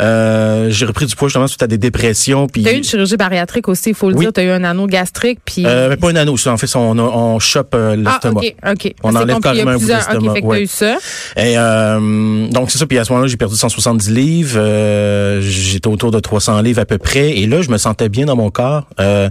Euh, 0.00 0.70
j'ai 0.70 0.86
repris 0.86 1.06
du 1.06 1.16
poids 1.16 1.28
justement 1.28 1.46
suite 1.46 1.62
à 1.62 1.66
des 1.66 1.78
dépressions. 1.78 2.46
Puis... 2.46 2.62
T'as 2.62 2.72
eu 2.72 2.76
une 2.76 2.84
chirurgie 2.84 3.16
bariatrique 3.16 3.68
aussi, 3.68 3.90
il 3.90 3.94
faut 3.94 4.10
le 4.10 4.16
dire. 4.16 4.32
T'as 4.32 4.44
eu 4.44 4.50
un 4.50 4.64
anneau 4.64 4.86
gastrique. 4.86 5.40
Puis... 5.44 5.64
Euh, 5.66 5.88
mais 5.88 5.96
pas 5.96 6.10
un 6.10 6.16
anneau. 6.16 6.36
En 6.46 6.56
fait, 6.56 6.76
on, 6.76 6.98
on 6.98 7.38
chope 7.38 7.74
euh, 7.74 7.96
l'estomac. 7.96 8.40
Ah, 8.62 8.72
OK, 8.72 8.86
OK. 8.86 8.94
On 9.02 9.14
enlève 9.14 9.40
carrément 9.40 9.72
un 9.72 9.78
bout 9.78 9.86
d'estomac. 9.86 10.30
OK, 10.30 10.34
fait 10.34 10.42
que 10.42 10.48
t'as 10.48 10.60
eu 10.60 10.66
ça. 10.66 10.96
Et, 11.36 11.58
euh, 11.58 12.48
donc, 12.48 12.70
c'est 12.70 12.78
ça. 12.78 12.86
Puis 12.86 12.98
à 12.98 13.04
ce 13.04 13.12
moment-là, 13.12 13.28
j'ai 13.28 13.36
perdu 13.36 13.56
170 13.56 14.10
livres. 14.10 14.58
Euh, 14.58 15.40
J'étais 15.40 15.88
autour 15.88 16.10
de 16.10 16.20
300 16.20 16.60
livres 16.62 16.80
à 16.80 16.84
peu 16.84 16.98
près. 16.98 17.36
Et 17.38 17.46
là, 17.46 17.62
je 17.62 17.70
me 17.70 17.78
sentais 17.78 18.08
bien 18.08 18.26
dans 18.26 18.36
mon 18.36 18.50
corps. 18.50 18.86
Euh, 19.00 19.28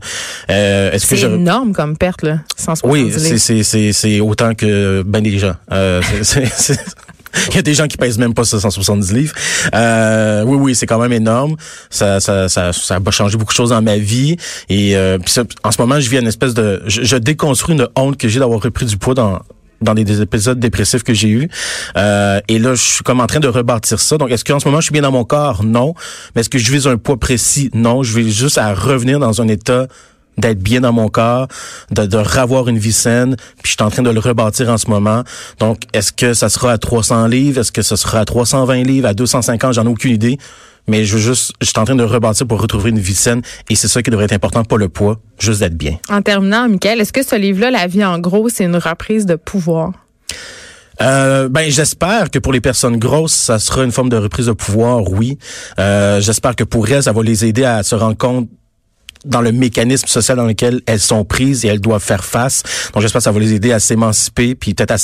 euh, 0.49 0.91
est-ce 0.91 1.07
que 1.07 1.15
c'est 1.15 1.25
énorme 1.25 1.73
comme 1.73 1.97
perte, 1.97 2.23
là, 2.23 2.39
170 2.57 2.91
oui, 2.91 3.03
livres. 3.03 3.19
Oui, 3.49 3.93
c'est 3.93 4.19
autant 4.19 4.53
que 4.55 5.03
ben 5.05 5.21
des 5.21 5.37
gens. 5.37 5.55
Euh, 5.71 6.01
Il 7.49 7.55
y 7.55 7.59
a 7.59 7.61
des 7.61 7.73
gens 7.73 7.87
qui 7.87 7.97
pèsent 7.97 8.17
même 8.17 8.33
pas 8.33 8.43
170 8.43 9.13
livres. 9.13 9.35
Euh, 9.75 10.43
oui, 10.45 10.57
oui, 10.59 10.75
c'est 10.75 10.85
quand 10.85 10.99
même 10.99 11.13
énorme. 11.13 11.55
Ça, 11.89 12.19
ça, 12.19 12.49
ça, 12.49 12.73
ça 12.73 12.99
a 13.03 13.11
changé 13.11 13.37
beaucoup 13.37 13.53
de 13.53 13.57
choses 13.57 13.69
dans 13.69 13.81
ma 13.81 13.97
vie. 13.97 14.35
Et 14.67 14.95
euh, 14.95 15.17
en 15.63 15.71
ce 15.71 15.81
moment, 15.81 15.99
je 15.99 16.09
vis 16.09 16.17
une 16.17 16.27
espèce 16.27 16.53
de, 16.53 16.81
je, 16.87 17.15
déconstruis 17.17 17.75
une 17.75 17.87
honte 17.95 18.17
que 18.17 18.27
j'ai 18.27 18.39
d'avoir 18.39 18.61
repris 18.61 18.85
du 18.85 18.97
poids 18.97 19.13
dans 19.13 19.39
dans 19.81 19.93
des, 19.93 20.21
épisodes 20.21 20.59
dépressifs 20.59 21.03
que 21.03 21.13
j'ai 21.13 21.29
eus. 21.29 21.49
Euh, 21.95 22.41
et 22.49 22.59
là, 22.59 22.75
je 22.75 22.83
suis 22.83 23.03
comme 23.03 23.21
en 23.21 23.27
train 23.27 23.39
de 23.39 23.47
rebâtir 23.47 23.97
ça. 23.99 24.17
Donc, 24.17 24.29
est-ce 24.29 24.43
qu'en 24.43 24.59
ce 24.59 24.67
moment, 24.67 24.81
je 24.81 24.87
suis 24.87 24.93
bien 24.93 25.03
dans 25.03 25.11
mon 25.11 25.23
corps? 25.23 25.63
Non. 25.63 25.93
Mais 26.35 26.41
est-ce 26.41 26.49
que 26.49 26.57
je 26.57 26.69
vise 26.69 26.85
un 26.85 26.97
poids 26.97 27.17
précis? 27.17 27.69
Non. 27.73 28.03
Je 28.03 28.13
vais 28.13 28.29
juste 28.29 28.57
à 28.57 28.73
revenir 28.73 29.19
dans 29.19 29.41
un 29.41 29.47
état 29.47 29.87
d'être 30.39 30.59
bien 30.59 30.81
dans 30.81 30.93
mon 30.93 31.09
corps, 31.09 31.47
de, 31.91 32.05
de 32.05 32.17
revoir 32.17 32.67
une 32.67 32.77
vie 32.77 32.93
saine, 32.93 33.35
puis 33.61 33.71
je 33.71 33.71
suis 33.71 33.83
en 33.83 33.89
train 33.89 34.03
de 34.03 34.09
le 34.09 34.19
rebâtir 34.19 34.69
en 34.69 34.77
ce 34.77 34.89
moment. 34.89 35.23
Donc, 35.59 35.83
est-ce 35.93 36.11
que 36.11 36.33
ça 36.33 36.49
sera 36.49 36.71
à 36.71 36.77
300 36.77 37.27
livres? 37.27 37.59
Est-ce 37.59 37.71
que 37.71 37.81
ça 37.81 37.97
sera 37.97 38.19
à 38.19 38.25
320 38.25 38.83
livres, 38.83 39.07
à 39.07 39.13
250? 39.13 39.73
J'en 39.73 39.85
ai 39.85 39.89
aucune 39.89 40.11
idée. 40.11 40.37
Mais 40.87 41.05
je 41.05 41.17
veux 41.17 41.21
juste, 41.21 41.53
je 41.61 41.67
suis 41.67 41.79
en 41.79 41.85
train 41.85 41.93
de 41.93 42.03
rebâtir 42.03 42.47
pour 42.47 42.59
retrouver 42.59 42.89
une 42.89 42.99
vie 42.99 43.13
saine 43.13 43.43
et 43.69 43.75
c'est 43.75 43.87
ça 43.87 44.01
qui 44.01 44.09
devrait 44.09 44.25
être 44.25 44.33
important, 44.33 44.63
pas 44.63 44.77
le 44.77 44.89
poids, 44.89 45.19
juste 45.37 45.59
d'être 45.59 45.77
bien. 45.77 45.97
En 46.09 46.23
terminant, 46.23 46.67
Michael, 46.67 46.99
est-ce 46.99 47.13
que 47.13 47.21
ce 47.21 47.35
livre-là, 47.35 47.69
La 47.69 47.85
vie 47.85 48.03
en 48.03 48.17
gros, 48.17 48.49
c'est 48.49 48.63
une 48.63 48.77
reprise 48.77 49.27
de 49.27 49.35
pouvoir? 49.35 49.91
Euh, 51.01 51.47
ben 51.47 51.69
j'espère 51.69 52.29
que 52.29 52.39
pour 52.39 52.51
les 52.51 52.59
personnes 52.59 52.97
grosses, 52.97 53.33
ça 53.33 53.59
sera 53.59 53.83
une 53.83 53.91
forme 53.91 54.09
de 54.09 54.17
reprise 54.17 54.47
de 54.47 54.51
pouvoir, 54.51 55.09
oui. 55.09 55.37
Euh, 55.79 56.19
j'espère 56.19 56.55
que 56.55 56.63
pour 56.63 56.89
elles, 56.89 57.03
ça 57.03 57.13
va 57.13 57.23
les 57.23 57.45
aider 57.45 57.63
à 57.63 57.83
se 57.83 57.95
rendre 57.95 58.17
compte 58.17 58.49
dans 59.25 59.41
le 59.41 59.51
mécanisme 59.51 60.07
social 60.07 60.37
dans 60.37 60.45
lequel 60.45 60.81
elles 60.85 60.99
sont 60.99 61.25
prises 61.25 61.65
et 61.65 61.67
elles 61.67 61.81
doivent 61.81 62.03
faire 62.03 62.23
face. 62.23 62.63
Donc 62.93 63.01
j'espère 63.01 63.19
que 63.19 63.23
ça 63.23 63.31
va 63.31 63.39
les 63.39 63.53
aider 63.53 63.71
à 63.71 63.79
s'émanciper, 63.79 64.55
puis 64.55 64.73
peut-être 64.73 64.91
à, 64.91 64.97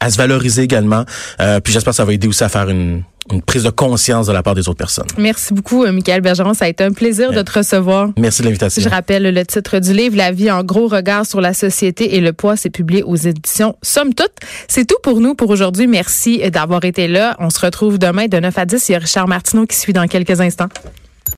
à, 0.00 0.10
se 0.10 0.16
valoriser 0.16 0.62
également. 0.62 1.04
Euh, 1.40 1.60
puis 1.60 1.72
j'espère 1.72 1.92
que 1.92 1.96
ça 1.96 2.04
va 2.04 2.12
aider 2.12 2.28
aussi 2.28 2.44
à 2.44 2.48
faire 2.48 2.68
une, 2.68 3.02
une 3.32 3.42
prise 3.42 3.64
de 3.64 3.70
conscience 3.70 4.26
de 4.26 4.32
la 4.32 4.42
part 4.42 4.54
des 4.54 4.68
autres 4.68 4.78
personnes. 4.78 5.06
Merci 5.18 5.54
beaucoup, 5.54 5.84
euh, 5.84 5.92
Michael 5.92 6.20
Bergeron. 6.20 6.54
Ça 6.54 6.64
a 6.64 6.68
été 6.68 6.84
un 6.84 6.92
plaisir 6.92 7.32
de 7.32 7.42
te 7.42 7.58
recevoir. 7.58 8.10
Merci 8.16 8.42
de 8.42 8.46
l'invitation. 8.46 8.82
Je 8.82 8.88
rappelle 8.88 9.22
le 9.22 9.46
titre 9.46 9.78
du 9.78 9.92
livre, 9.92 10.16
La 10.16 10.32
vie 10.32 10.50
en 10.50 10.64
gros 10.64 10.88
regard 10.88 11.26
sur 11.26 11.40
la 11.40 11.54
société 11.54 12.16
et 12.16 12.20
le 12.20 12.32
poids. 12.32 12.56
C'est 12.56 12.70
publié 12.70 13.02
aux 13.02 13.16
éditions 13.16 13.76
Somme 13.82 14.14
toute. 14.14 14.32
C'est 14.68 14.86
tout 14.86 14.98
pour 15.02 15.20
nous 15.20 15.34
pour 15.34 15.50
aujourd'hui. 15.50 15.86
Merci 15.86 16.50
d'avoir 16.50 16.84
été 16.84 17.08
là. 17.08 17.36
On 17.38 17.50
se 17.50 17.60
retrouve 17.60 17.98
demain 17.98 18.26
de 18.26 18.38
9 18.38 18.58
à 18.58 18.64
10. 18.64 18.88
Il 18.88 18.92
y 18.92 18.94
a 18.94 18.98
Richard 18.98 19.28
Martineau 19.28 19.66
qui 19.66 19.76
suit 19.76 19.92
dans 19.92 20.06
quelques 20.06 20.40
instants. 20.40 20.68